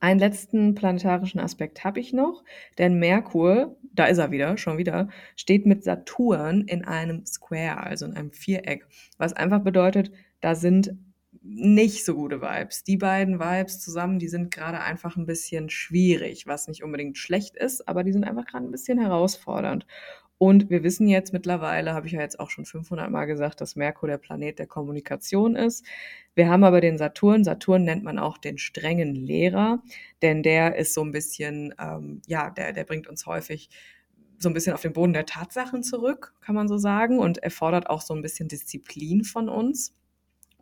Einen 0.01 0.19
letzten 0.19 0.75
planetarischen 0.75 1.39
Aspekt 1.39 1.85
habe 1.85 2.01
ich 2.01 2.11
noch, 2.11 2.43
denn 2.77 2.99
Merkur, 2.99 3.77
da 3.93 4.05
ist 4.05 4.17
er 4.17 4.31
wieder, 4.31 4.57
schon 4.57 4.77
wieder, 4.77 5.07
steht 5.37 5.65
mit 5.65 5.83
Saturn 5.85 6.61
in 6.67 6.83
einem 6.83 7.25
Square, 7.25 7.83
also 7.83 8.05
in 8.05 8.15
einem 8.15 8.31
Viereck, 8.31 8.85
was 9.17 9.31
einfach 9.31 9.59
bedeutet, 9.59 10.11
da 10.41 10.55
sind 10.55 10.95
nicht 11.41 12.05
so 12.05 12.15
gute 12.15 12.41
Vibes. 12.41 12.83
Die 12.83 12.97
beiden 12.97 13.39
Vibes 13.39 13.79
zusammen, 13.79 14.19
die 14.19 14.27
sind 14.27 14.51
gerade 14.51 14.81
einfach 14.81 15.15
ein 15.15 15.25
bisschen 15.25 15.69
schwierig, 15.69 16.47
was 16.47 16.67
nicht 16.67 16.83
unbedingt 16.83 17.17
schlecht 17.17 17.55
ist, 17.55 17.87
aber 17.87 18.03
die 18.03 18.11
sind 18.11 18.23
einfach 18.23 18.45
gerade 18.45 18.65
ein 18.65 18.71
bisschen 18.71 18.99
herausfordernd. 18.99 19.85
Und 20.37 20.69
wir 20.69 20.83
wissen 20.83 21.09
jetzt 21.09 21.33
mittlerweile, 21.33 21.93
habe 21.93 22.07
ich 22.07 22.13
ja 22.13 22.21
jetzt 22.21 22.39
auch 22.39 22.49
schon 22.49 22.65
500 22.65 23.11
Mal 23.11 23.25
gesagt, 23.25 23.59
dass 23.59 23.75
Merkur 23.75 24.07
der 24.07 24.17
Planet 24.17 24.57
der 24.57 24.67
Kommunikation 24.67 25.57
ist. 25.57 25.85
Wir 26.33 26.47
haben 26.47 26.63
aber 26.63 26.79
den 26.79 26.97
Saturn. 26.97 27.43
Saturn 27.43 27.83
nennt 27.83 28.05
man 28.05 28.17
auch 28.17 28.37
den 28.37 28.57
strengen 28.57 29.15
Lehrer, 29.15 29.83
denn 30.21 30.41
der 30.41 30.77
ist 30.77 30.93
so 30.93 31.03
ein 31.03 31.11
bisschen, 31.11 31.75
ähm, 31.77 32.21
ja, 32.25 32.51
der, 32.51 32.71
der 32.71 32.85
bringt 32.85 33.07
uns 33.07 33.25
häufig 33.25 33.69
so 34.37 34.47
ein 34.47 34.53
bisschen 34.53 34.73
auf 34.73 34.81
den 34.81 34.93
Boden 34.93 35.11
der 35.11 35.25
Tatsachen 35.25 35.83
zurück, 35.83 36.33
kann 36.39 36.55
man 36.55 36.69
so 36.69 36.77
sagen, 36.77 37.19
und 37.19 37.39
erfordert 37.39 37.89
auch 37.89 38.01
so 38.01 38.13
ein 38.13 38.21
bisschen 38.21 38.47
Disziplin 38.47 39.25
von 39.25 39.49
uns. 39.49 39.93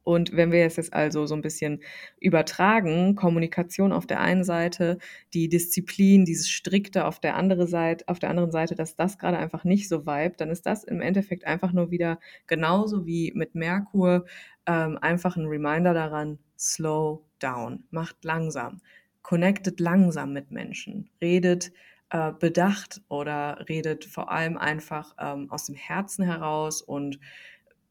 Und 0.07 0.31
wenn 0.31 0.53
wir 0.53 0.65
es 0.65 0.77
jetzt 0.77 0.93
also 0.93 1.25
so 1.25 1.35
ein 1.35 1.41
bisschen 1.41 1.81
übertragen, 2.21 3.15
Kommunikation 3.15 3.91
auf 3.91 4.07
der 4.07 4.21
einen 4.21 4.45
Seite, 4.45 4.99
die 5.33 5.49
Disziplin, 5.49 6.23
dieses 6.23 6.49
Strikte 6.49 7.03
auf 7.03 7.19
der, 7.19 7.35
andere 7.35 7.67
Seite, 7.67 8.07
auf 8.07 8.17
der 8.17 8.29
anderen 8.29 8.53
Seite, 8.53 8.75
dass 8.75 8.95
das 8.95 9.17
gerade 9.17 9.37
einfach 9.37 9.65
nicht 9.65 9.89
so 9.89 10.05
vibet, 10.05 10.39
dann 10.39 10.49
ist 10.49 10.65
das 10.65 10.85
im 10.85 11.01
Endeffekt 11.01 11.45
einfach 11.45 11.73
nur 11.73 11.91
wieder 11.91 12.21
genauso 12.47 13.05
wie 13.05 13.33
mit 13.35 13.53
Merkur 13.53 14.23
ähm, 14.65 14.97
einfach 15.01 15.35
ein 15.35 15.47
Reminder 15.47 15.93
daran, 15.93 16.39
slow 16.57 17.25
down, 17.39 17.83
macht 17.89 18.23
langsam, 18.23 18.79
connectet 19.23 19.81
langsam 19.81 20.31
mit 20.31 20.51
Menschen, 20.51 21.09
redet 21.21 21.73
äh, 22.11 22.31
bedacht 22.31 23.01
oder 23.09 23.65
redet 23.67 24.05
vor 24.05 24.31
allem 24.31 24.57
einfach 24.57 25.15
ähm, 25.19 25.51
aus 25.51 25.65
dem 25.65 25.75
Herzen 25.75 26.23
heraus 26.23 26.81
und 26.81 27.19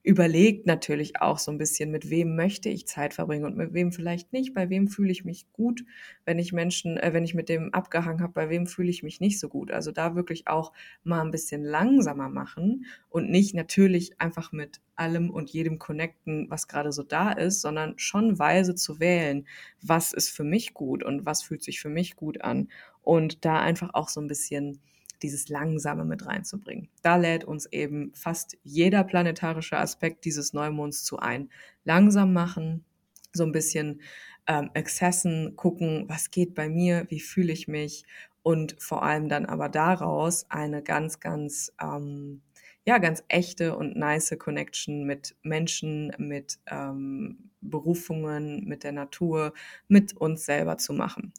überlegt 0.06 0.66
natürlich 0.66 1.20
auch 1.20 1.36
so 1.36 1.50
ein 1.50 1.58
bisschen, 1.58 1.90
mit 1.90 2.10
wem 2.10 2.36
möchte 2.36 2.68
ich 2.68 2.86
Zeit 2.86 3.12
verbringen 3.12 3.44
und 3.44 3.56
mit 3.56 3.74
wem 3.74 3.90
vielleicht 3.90 4.32
nicht, 4.32 4.54
bei 4.54 4.70
wem 4.70 4.86
fühle 4.86 5.10
ich 5.10 5.24
mich 5.24 5.50
gut, 5.52 5.84
wenn 6.24 6.38
ich 6.38 6.52
Menschen, 6.52 6.96
äh, 6.96 7.12
wenn 7.12 7.24
ich 7.24 7.34
mit 7.34 7.48
dem 7.48 7.74
abgehangen 7.74 8.22
habe, 8.22 8.32
bei 8.32 8.48
wem 8.48 8.68
fühle 8.68 8.88
ich 8.88 9.02
mich 9.02 9.18
nicht 9.20 9.40
so 9.40 9.48
gut. 9.48 9.72
Also 9.72 9.90
da 9.90 10.14
wirklich 10.14 10.46
auch 10.46 10.72
mal 11.02 11.22
ein 11.22 11.32
bisschen 11.32 11.64
langsamer 11.64 12.28
machen 12.28 12.86
und 13.08 13.30
nicht 13.30 13.52
natürlich 13.52 14.20
einfach 14.20 14.52
mit 14.52 14.80
allem 14.94 15.28
und 15.28 15.50
jedem 15.50 15.80
connecten, 15.80 16.48
was 16.50 16.68
gerade 16.68 16.92
so 16.92 17.02
da 17.02 17.32
ist, 17.32 17.60
sondern 17.60 17.98
schon 17.98 18.38
weise 18.38 18.76
zu 18.76 19.00
wählen, 19.00 19.44
was 19.82 20.12
ist 20.12 20.30
für 20.30 20.44
mich 20.44 20.72
gut 20.72 21.02
und 21.02 21.26
was 21.26 21.42
fühlt 21.42 21.64
sich 21.64 21.80
für 21.80 21.90
mich 21.90 22.14
gut 22.14 22.42
an 22.42 22.68
und 23.02 23.44
da 23.44 23.58
einfach 23.60 23.92
auch 23.94 24.08
so 24.08 24.20
ein 24.20 24.28
bisschen 24.28 24.80
dieses 25.22 25.48
Langsame 25.48 26.04
mit 26.04 26.26
reinzubringen. 26.26 26.88
Da 27.02 27.16
lädt 27.16 27.44
uns 27.44 27.66
eben 27.66 28.12
fast 28.14 28.56
jeder 28.62 29.04
planetarische 29.04 29.78
Aspekt 29.78 30.24
dieses 30.24 30.52
Neumonds 30.52 31.04
zu 31.04 31.18
ein. 31.18 31.50
Langsam 31.84 32.32
machen, 32.32 32.84
so 33.32 33.44
ein 33.44 33.52
bisschen 33.52 34.00
ähm, 34.46 34.70
accessen, 34.74 35.56
gucken, 35.56 36.04
was 36.08 36.30
geht 36.30 36.54
bei 36.54 36.68
mir, 36.68 37.06
wie 37.08 37.20
fühle 37.20 37.52
ich 37.52 37.68
mich 37.68 38.04
und 38.46 38.76
vor 38.78 39.02
allem 39.02 39.28
dann 39.28 39.44
aber 39.44 39.68
daraus 39.68 40.48
eine 40.50 40.80
ganz, 40.80 41.18
ganz, 41.18 41.72
ähm, 41.82 42.42
ja, 42.86 42.98
ganz 42.98 43.24
echte 43.26 43.76
und 43.76 43.96
nice 43.96 44.36
Connection 44.38 45.04
mit 45.04 45.34
Menschen, 45.42 46.12
mit 46.18 46.60
ähm, 46.66 47.50
Berufungen, 47.60 48.64
mit 48.64 48.84
der 48.84 48.92
Natur, 48.92 49.52
mit 49.88 50.16
uns 50.16 50.44
selber 50.44 50.78
zu 50.78 50.92
machen. 50.92 51.32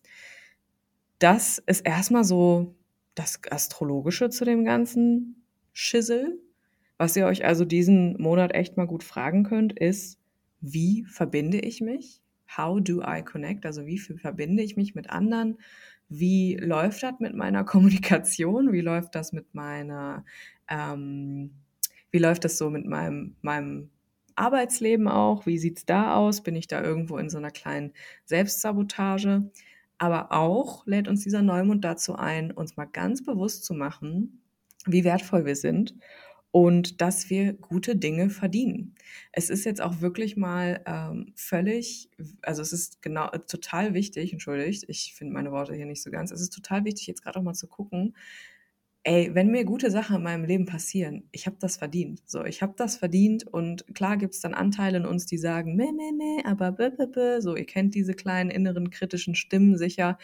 Das 1.20 1.60
ist 1.66 1.86
erstmal 1.86 2.26
so 2.26 2.76
das 3.18 3.40
Astrologische 3.50 4.30
zu 4.30 4.46
dem 4.46 4.64
ganzen 4.64 5.44
Schissel. 5.74 6.40
Was 6.98 7.16
ihr 7.16 7.26
euch 7.26 7.46
also 7.46 7.66
diesen 7.66 8.22
Monat 8.22 8.54
echt 8.54 8.78
mal 8.78 8.88
gut 8.88 9.04
fragen 9.04 9.44
könnt, 9.44 9.78
ist, 9.78 10.20
wie 10.62 11.04
verbinde 11.06 11.60
ich 11.60 11.82
mich? 11.82 12.22
How 12.56 12.80
do 12.82 13.02
I 13.02 13.24
connect? 13.24 13.66
Also 13.66 13.86
wie 13.86 14.00
verbinde 14.00 14.64
ich 14.64 14.78
mich 14.78 14.96
mit 14.96 15.10
anderen? 15.10 15.58
Wie 16.10 16.56
läuft 16.56 17.04
das 17.04 17.20
mit 17.20 17.36
meiner 17.36 17.64
Kommunikation? 17.66 18.72
Wie 18.72 18.82
läuft 18.82 19.16
das 19.16 19.34
mit 19.34 19.54
meiner, 19.54 20.24
ähm, 20.70 21.52
wie 22.12 22.20
läuft 22.20 22.46
das 22.46 22.58
so 22.58 22.70
mit 22.70 22.86
meinem, 22.86 23.36
meinem 23.42 23.90
Arbeitsleben 24.36 25.08
auch? 25.08 25.46
Wie 25.48 25.58
sieht's 25.58 25.86
da 25.86 26.16
aus? 26.16 26.42
Bin 26.42 26.56
ich 26.56 26.68
da 26.68 26.84
irgendwo 26.84 27.18
in 27.18 27.30
so 27.30 27.38
einer 27.38 27.52
kleinen 27.52 27.94
Selbstsabotage? 28.26 29.50
Aber 29.98 30.32
auch 30.32 30.86
lädt 30.86 31.08
uns 31.08 31.24
dieser 31.24 31.42
Neumond 31.42 31.84
dazu 31.84 32.16
ein, 32.16 32.52
uns 32.52 32.78
mal 32.78 32.86
ganz 32.86 33.24
bewusst 33.24 33.66
zu 33.66 33.74
machen, 33.74 34.44
wie 34.86 35.04
wertvoll 35.04 35.46
wir 35.46 35.56
sind 35.56 35.96
und 36.52 37.02
dass 37.02 37.30
wir 37.30 37.54
gute 37.54 37.96
Dinge 37.96 38.30
verdienen. 38.30 38.96
Es 39.32 39.50
ist 39.50 39.66
jetzt 39.66 39.82
auch 39.82 40.02
wirklich 40.02 40.38
mal 40.38 40.82
ähm, 40.86 41.34
völlig, 41.36 42.10
also 42.42 42.62
es 42.62 42.74
ist 42.74 43.02
genau 43.02 43.28
total 43.48 43.94
wichtig, 43.94 44.34
entschuldigt, 44.34 44.86
ich 44.88 45.14
finde 45.16 45.34
meine 45.34 45.52
Worte 45.52 45.76
hier 45.76 45.86
nicht 45.86 46.02
so 46.04 46.12
ganz, 46.12 46.32
es 46.32 46.42
ist 46.42 46.54
total 46.54 46.86
wichtig, 46.86 47.08
jetzt 47.08 47.24
gerade 47.24 47.40
auch 47.40 47.44
mal 47.44 47.54
zu 47.54 47.68
gucken, 47.68 48.16
ey, 49.08 49.34
wenn 49.36 49.50
mir 49.52 49.66
gute 49.66 49.92
Sachen 49.92 50.18
in 50.18 50.24
meinem 50.24 50.46
Leben 50.46 50.66
passieren, 50.66 51.24
ich 51.32 51.48
habe 51.48 51.58
das 51.60 51.78
verdient. 51.78 52.22
So, 52.26 52.44
ich 52.46 52.62
habe 52.62 52.74
das 52.78 52.98
verdient 52.98 53.48
und 53.48 53.86
klar 53.96 54.18
gibt 54.18 54.36
es 54.36 54.42
dann 54.42 54.54
Anteile 54.54 54.98
in 55.00 55.06
uns, 55.06 55.26
die 55.26 55.38
sagen, 55.38 55.76
meh, 55.78 55.92
meh, 55.94 56.12
meh, 56.14 56.44
aber 56.46 56.72
b, 56.74 56.90
b, 56.92 57.06
b, 57.08 57.40
so, 57.42 57.56
ihr 57.56 57.66
kennt 57.66 57.96
diese 57.96 58.14
kleinen 58.16 58.50
inneren 58.52 58.90
kritischen 58.92 59.36
Stimmen 59.36 59.78
sicher 59.78 60.18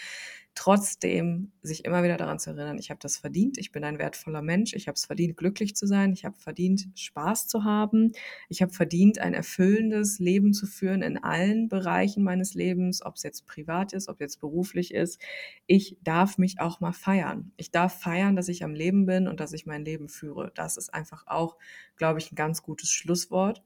trotzdem 0.55 1.51
sich 1.61 1.83
immer 1.85 2.03
wieder 2.03 2.17
daran 2.17 2.39
zu 2.39 2.51
erinnern, 2.51 2.77
ich 2.77 2.89
habe 2.89 2.99
das 3.01 3.17
verdient, 3.17 3.57
ich 3.57 3.71
bin 3.71 3.83
ein 3.83 3.97
wertvoller 3.97 4.41
Mensch, 4.41 4.73
ich 4.73 4.87
habe 4.87 4.95
es 4.95 5.05
verdient, 5.05 5.35
glücklich 5.35 5.75
zu 5.75 5.87
sein, 5.87 6.13
ich 6.13 6.25
habe 6.25 6.37
verdient, 6.37 6.87
Spaß 6.95 7.47
zu 7.47 7.63
haben, 7.63 8.11
ich 8.49 8.61
habe 8.61 8.71
verdient, 8.71 9.19
ein 9.19 9.33
erfüllendes 9.33 10.19
Leben 10.19 10.53
zu 10.53 10.67
führen 10.67 11.01
in 11.01 11.17
allen 11.17 11.69
Bereichen 11.69 12.23
meines 12.23 12.53
Lebens, 12.53 13.03
ob 13.03 13.15
es 13.15 13.23
jetzt 13.23 13.47
privat 13.47 13.93
ist, 13.93 14.09
ob 14.09 14.21
jetzt 14.21 14.39
beruflich 14.41 14.93
ist. 14.93 15.19
Ich 15.65 15.97
darf 16.01 16.37
mich 16.37 16.59
auch 16.59 16.79
mal 16.79 16.93
feiern. 16.93 17.51
Ich 17.57 17.71
darf 17.71 17.99
feiern, 17.99 18.35
dass 18.35 18.47
ich 18.47 18.63
am 18.63 18.75
Leben 18.75 19.05
bin 19.05 19.27
und 19.27 19.39
dass 19.39 19.53
ich 19.53 19.65
mein 19.65 19.83
Leben 19.85 20.09
führe. 20.09 20.51
Das 20.55 20.77
ist 20.77 20.93
einfach 20.93 21.25
auch, 21.27 21.57
glaube 21.95 22.19
ich, 22.19 22.31
ein 22.31 22.35
ganz 22.35 22.61
gutes 22.61 22.91
Schlusswort. 22.91 23.63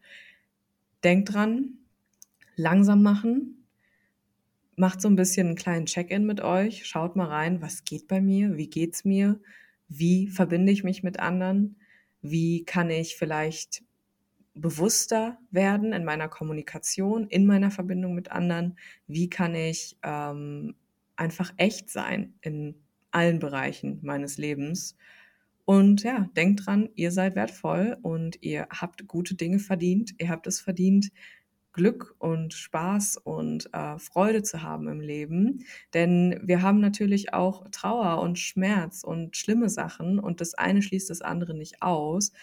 Denkt 1.03 1.33
dran, 1.33 1.77
langsam 2.55 3.03
machen, 3.03 3.66
macht 4.77 5.01
so 5.01 5.09
ein 5.09 5.15
bisschen 5.15 5.47
einen 5.47 5.55
kleinen 5.55 5.87
Check-in 5.87 6.25
mit 6.25 6.39
euch, 6.39 6.85
schaut 6.85 7.15
mal 7.15 7.27
rein, 7.27 7.61
was 7.61 7.83
geht 7.83 8.07
bei 8.07 8.21
mir, 8.21 8.55
wie 8.57 8.69
geht's 8.69 9.03
mir, 9.03 9.39
wie 9.89 10.27
verbinde 10.27 10.71
ich 10.71 10.83
mich 10.83 11.03
mit 11.03 11.19
anderen, 11.19 11.77
wie 12.21 12.63
kann 12.63 12.89
ich 12.89 13.17
vielleicht 13.17 13.83
bewusster 14.53 15.39
werden 15.51 15.93
in 15.93 16.05
meiner 16.05 16.29
Kommunikation, 16.29 17.27
in 17.27 17.45
meiner 17.45 17.71
Verbindung 17.71 18.13
mit 18.13 18.31
anderen, 18.31 18.77
wie 19.07 19.29
kann 19.29 19.55
ich 19.55 19.97
ähm, 20.03 20.75
einfach 21.15 21.53
echt 21.57 21.89
sein 21.89 22.35
in 22.41 22.75
allen 23.11 23.39
Bereichen 23.39 23.99
meines 24.03 24.37
Lebens. 24.37 24.95
Und 25.65 26.03
ja, 26.03 26.29
denkt 26.35 26.65
dran, 26.65 26.89
ihr 26.95 27.11
seid 27.11 27.35
wertvoll 27.35 27.97
und 28.01 28.37
ihr 28.41 28.67
habt 28.69 29.07
gute 29.07 29.35
Dinge 29.35 29.59
verdient. 29.59 30.13
Ihr 30.17 30.29
habt 30.29 30.47
es 30.47 30.61
verdient, 30.61 31.09
Glück 31.77 32.15
und 32.17 32.53
Spaß 32.55 33.17
und 33.17 33.69
äh, 33.73 33.99
Freude 33.99 34.41
zu 34.41 34.63
haben 34.63 34.87
im 34.89 34.99
Leben. 34.99 35.63
Denn 35.93 36.41
wir 36.43 36.63
haben 36.63 36.81
natürlich 36.81 37.33
auch 37.33 37.69
Trauer 37.71 38.19
und 38.21 38.39
Schmerz 38.39 39.03
und 39.03 39.37
schlimme 39.37 39.69
Sachen 39.69 40.19
und 40.19 40.41
das 40.41 40.55
eine 40.55 40.81
schließt 40.81 41.09
das 41.09 41.21
andere 41.21 41.53
nicht 41.53 41.81
aus 41.83 42.33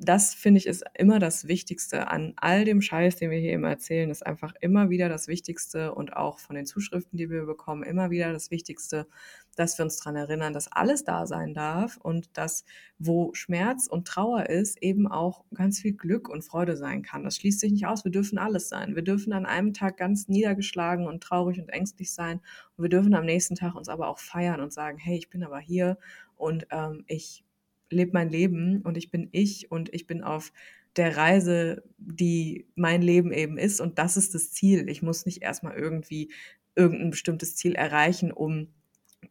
das 0.00 0.32
finde 0.32 0.58
ich 0.58 0.66
ist 0.66 0.84
immer 0.94 1.18
das 1.18 1.48
Wichtigste 1.48 2.06
an 2.08 2.32
all 2.36 2.64
dem 2.64 2.80
Scheiß, 2.80 3.16
den 3.16 3.30
wir 3.32 3.38
hier 3.38 3.52
immer 3.52 3.70
erzählen, 3.70 4.10
ist 4.10 4.24
einfach 4.24 4.54
immer 4.60 4.90
wieder 4.90 5.08
das 5.08 5.26
Wichtigste 5.26 5.92
und 5.92 6.16
auch 6.16 6.38
von 6.38 6.54
den 6.54 6.66
Zuschriften, 6.66 7.18
die 7.18 7.30
wir 7.30 7.46
bekommen, 7.46 7.82
immer 7.82 8.10
wieder 8.10 8.32
das 8.32 8.52
Wichtigste, 8.52 9.08
dass 9.56 9.76
wir 9.76 9.84
uns 9.84 9.96
daran 9.96 10.14
erinnern, 10.14 10.52
dass 10.52 10.70
alles 10.70 11.02
da 11.02 11.26
sein 11.26 11.52
darf 11.52 11.96
und 11.96 12.36
dass, 12.38 12.64
wo 13.00 13.34
Schmerz 13.34 13.88
und 13.88 14.06
Trauer 14.06 14.46
ist, 14.48 14.80
eben 14.80 15.08
auch 15.08 15.44
ganz 15.52 15.80
viel 15.80 15.94
Glück 15.94 16.28
und 16.28 16.42
Freude 16.42 16.76
sein 16.76 17.02
kann. 17.02 17.24
Das 17.24 17.36
schließt 17.36 17.58
sich 17.58 17.72
nicht 17.72 17.86
aus. 17.86 18.04
Wir 18.04 18.12
dürfen 18.12 18.38
alles 18.38 18.68
sein. 18.68 18.94
Wir 18.94 19.02
dürfen 19.02 19.32
an 19.32 19.46
einem 19.46 19.72
Tag 19.72 19.96
ganz 19.96 20.28
niedergeschlagen 20.28 21.08
und 21.08 21.24
traurig 21.24 21.58
und 21.58 21.70
ängstlich 21.70 22.12
sein 22.12 22.40
und 22.76 22.84
wir 22.84 22.88
dürfen 22.88 23.14
am 23.14 23.24
nächsten 23.26 23.56
Tag 23.56 23.74
uns 23.74 23.88
aber 23.88 24.06
auch 24.06 24.20
feiern 24.20 24.60
und 24.60 24.72
sagen, 24.72 24.96
hey, 24.96 25.18
ich 25.18 25.28
bin 25.28 25.42
aber 25.42 25.58
hier 25.58 25.98
und 26.36 26.68
ähm, 26.70 27.02
ich 27.08 27.44
lebe 27.90 28.12
mein 28.12 28.30
Leben 28.30 28.82
und 28.82 28.96
ich 28.96 29.10
bin 29.10 29.28
ich 29.32 29.70
und 29.70 29.92
ich 29.94 30.06
bin 30.06 30.22
auf 30.22 30.52
der 30.96 31.16
Reise, 31.16 31.84
die 31.98 32.66
mein 32.74 33.02
Leben 33.02 33.32
eben 33.32 33.58
ist 33.58 33.80
und 33.80 33.98
das 33.98 34.16
ist 34.16 34.34
das 34.34 34.52
Ziel. 34.52 34.88
Ich 34.88 35.02
muss 35.02 35.26
nicht 35.26 35.42
erstmal 35.42 35.76
irgendwie 35.76 36.32
irgendein 36.74 37.10
bestimmtes 37.10 37.56
Ziel 37.56 37.74
erreichen, 37.74 38.32
um 38.32 38.68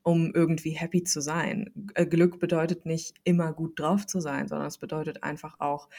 um 0.03 0.33
irgendwie 0.33 0.71
happy 0.71 1.03
zu 1.03 1.21
sein. 1.21 1.71
Äh, 1.93 2.05
Glück 2.05 2.39
bedeutet 2.39 2.85
nicht 2.85 3.15
immer 3.23 3.53
gut 3.53 3.79
drauf 3.79 4.05
zu 4.05 4.19
sein, 4.19 4.47
sondern 4.47 4.67
es 4.67 4.77
bedeutet 4.77 5.23
einfach 5.23 5.59
auch 5.59 5.89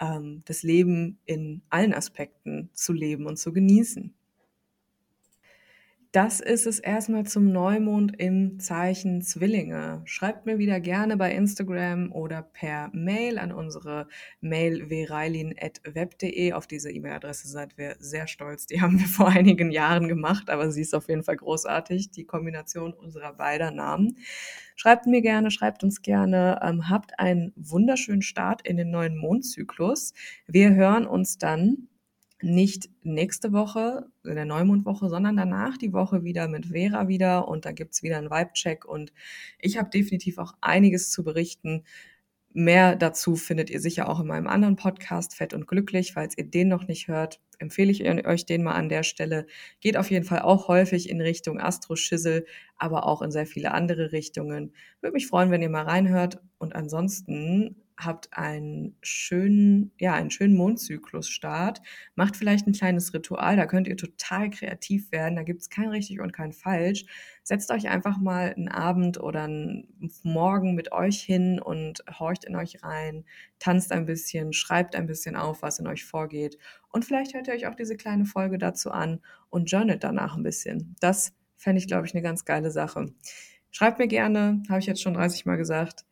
ähm, 0.00 0.42
das 0.46 0.62
Leben 0.62 1.18
in 1.26 1.62
allen 1.70 1.94
Aspekten 1.94 2.70
zu 2.74 2.92
leben 2.92 3.26
und 3.26 3.38
zu 3.38 3.52
genießen. 3.52 4.14
Das 6.12 6.40
ist 6.40 6.66
es 6.66 6.78
erstmal 6.78 7.24
zum 7.24 7.52
Neumond 7.52 8.18
im 8.18 8.58
Zeichen 8.60 9.20
Zwillinge. 9.20 10.00
Schreibt 10.06 10.46
mir 10.46 10.56
wieder 10.56 10.80
gerne 10.80 11.18
bei 11.18 11.34
Instagram 11.34 12.12
oder 12.12 12.40
per 12.40 12.88
Mail 12.94 13.38
an 13.38 13.52
unsere 13.52 14.08
Mail 14.40 14.88
web.de. 14.88 16.52
Auf 16.54 16.66
diese 16.66 16.90
E-Mail-Adresse 16.90 17.48
seid 17.48 17.76
wir 17.76 17.96
sehr 17.98 18.26
stolz. 18.26 18.64
Die 18.64 18.80
haben 18.80 18.98
wir 18.98 19.06
vor 19.06 19.28
einigen 19.28 19.70
Jahren 19.70 20.08
gemacht, 20.08 20.48
aber 20.48 20.70
sie 20.70 20.80
ist 20.80 20.94
auf 20.94 21.10
jeden 21.10 21.24
Fall 21.24 21.36
großartig, 21.36 22.10
die 22.10 22.24
Kombination 22.24 22.94
unserer 22.94 23.34
beider 23.34 23.70
Namen. 23.70 24.16
Schreibt 24.76 25.04
mir 25.04 25.20
gerne, 25.20 25.50
schreibt 25.50 25.84
uns 25.84 26.00
gerne. 26.00 26.58
Ähm, 26.62 26.88
habt 26.88 27.20
einen 27.20 27.52
wunderschönen 27.54 28.22
Start 28.22 28.66
in 28.66 28.78
den 28.78 28.90
neuen 28.90 29.18
Mondzyklus. 29.18 30.14
Wir 30.46 30.74
hören 30.74 31.06
uns 31.06 31.36
dann 31.36 31.88
nicht 32.42 32.88
nächste 33.02 33.52
Woche, 33.52 34.06
in 34.24 34.36
der 34.36 34.44
Neumondwoche, 34.44 35.08
sondern 35.08 35.36
danach 35.36 35.76
die 35.76 35.92
Woche 35.92 36.22
wieder 36.22 36.48
mit 36.48 36.66
Vera 36.66 37.08
wieder 37.08 37.48
und 37.48 37.64
da 37.64 37.72
gibt's 37.72 38.02
wieder 38.02 38.18
einen 38.18 38.30
Vibe-Check 38.30 38.84
und 38.84 39.12
ich 39.58 39.78
habe 39.78 39.90
definitiv 39.90 40.38
auch 40.38 40.54
einiges 40.60 41.10
zu 41.10 41.24
berichten. 41.24 41.84
Mehr 42.52 42.96
dazu 42.96 43.36
findet 43.36 43.70
ihr 43.70 43.80
sicher 43.80 44.08
auch 44.08 44.20
in 44.20 44.26
meinem 44.26 44.46
anderen 44.46 44.76
Podcast 44.76 45.34
Fett 45.34 45.52
und 45.52 45.66
Glücklich. 45.66 46.12
Falls 46.14 46.36
ihr 46.36 46.44
den 46.44 46.68
noch 46.68 46.88
nicht 46.88 47.06
hört, 47.08 47.40
empfehle 47.58 47.90
ich 47.90 48.02
euch 48.26 48.46
den 48.46 48.62
mal 48.62 48.72
an 48.72 48.88
der 48.88 49.02
Stelle. 49.02 49.46
Geht 49.80 49.96
auf 49.96 50.10
jeden 50.10 50.24
Fall 50.24 50.40
auch 50.40 50.68
häufig 50.68 51.10
in 51.10 51.20
Richtung 51.20 51.60
Astro-Schissel, 51.60 52.46
aber 52.76 53.06
auch 53.06 53.22
in 53.22 53.30
sehr 53.30 53.46
viele 53.46 53.72
andere 53.72 54.12
Richtungen. 54.12 54.72
Würde 55.00 55.14
mich 55.14 55.26
freuen, 55.26 55.50
wenn 55.50 55.62
ihr 55.62 55.68
mal 55.68 55.84
reinhört. 55.84 56.40
Und 56.58 56.74
ansonsten 56.74 57.76
habt 57.98 58.32
einen 58.32 58.96
schönen, 59.02 59.90
ja, 59.98 60.14
einen 60.14 60.30
schönen 60.30 60.56
Mondzyklus-Start. 60.56 61.82
Macht 62.14 62.36
vielleicht 62.36 62.66
ein 62.66 62.72
kleines 62.72 63.12
Ritual, 63.12 63.56
da 63.56 63.66
könnt 63.66 63.88
ihr 63.88 63.96
total 63.96 64.50
kreativ 64.50 65.10
werden. 65.10 65.36
Da 65.36 65.42
gibt 65.42 65.60
es 65.60 65.70
kein 65.70 65.88
richtig 65.88 66.20
und 66.20 66.32
kein 66.32 66.52
falsch. 66.52 67.04
Setzt 67.42 67.70
euch 67.70 67.88
einfach 67.88 68.18
mal 68.18 68.54
einen 68.54 68.68
Abend 68.68 69.20
oder 69.20 69.44
einen 69.44 70.10
Morgen 70.22 70.74
mit 70.74 70.92
euch 70.92 71.20
hin 71.20 71.60
und 71.60 72.04
horcht 72.18 72.44
in 72.44 72.54
euch 72.56 72.82
rein, 72.82 73.24
tanzt 73.58 73.90
ein 73.90 74.06
bisschen, 74.06 74.52
schreibt 74.52 74.94
ein 74.94 75.06
bisschen 75.06 75.34
auf, 75.34 75.62
was 75.62 75.78
in 75.78 75.86
euch 75.86 76.04
vorgeht. 76.04 76.56
Und 76.92 77.04
vielleicht 77.04 77.34
hört 77.34 77.48
ihr 77.48 77.54
euch 77.54 77.66
auch 77.66 77.74
diese 77.74 77.96
kleine 77.96 78.26
Folge 78.26 78.58
dazu 78.58 78.90
an 78.90 79.20
und 79.50 79.70
journalt 79.70 80.04
danach 80.04 80.36
ein 80.36 80.42
bisschen. 80.42 80.94
Das 81.00 81.32
fände 81.56 81.80
ich, 81.80 81.88
glaube 81.88 82.06
ich, 82.06 82.14
eine 82.14 82.22
ganz 82.22 82.44
geile 82.44 82.70
Sache. 82.70 83.06
Schreibt 83.70 83.98
mir 83.98 84.08
gerne, 84.08 84.62
habe 84.68 84.78
ich 84.78 84.86
jetzt 84.86 85.02
schon 85.02 85.14
30 85.14 85.44
Mal 85.46 85.56
gesagt. 85.56 86.07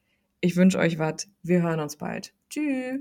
Ich 0.47 0.55
wünsche 0.55 0.79
euch 0.79 1.01
was. 1.01 1.29
Wir 1.43 1.63
hören 1.63 1.81
uns 1.81 1.97
bald. 1.97 2.33
Tschüss. 2.51 3.01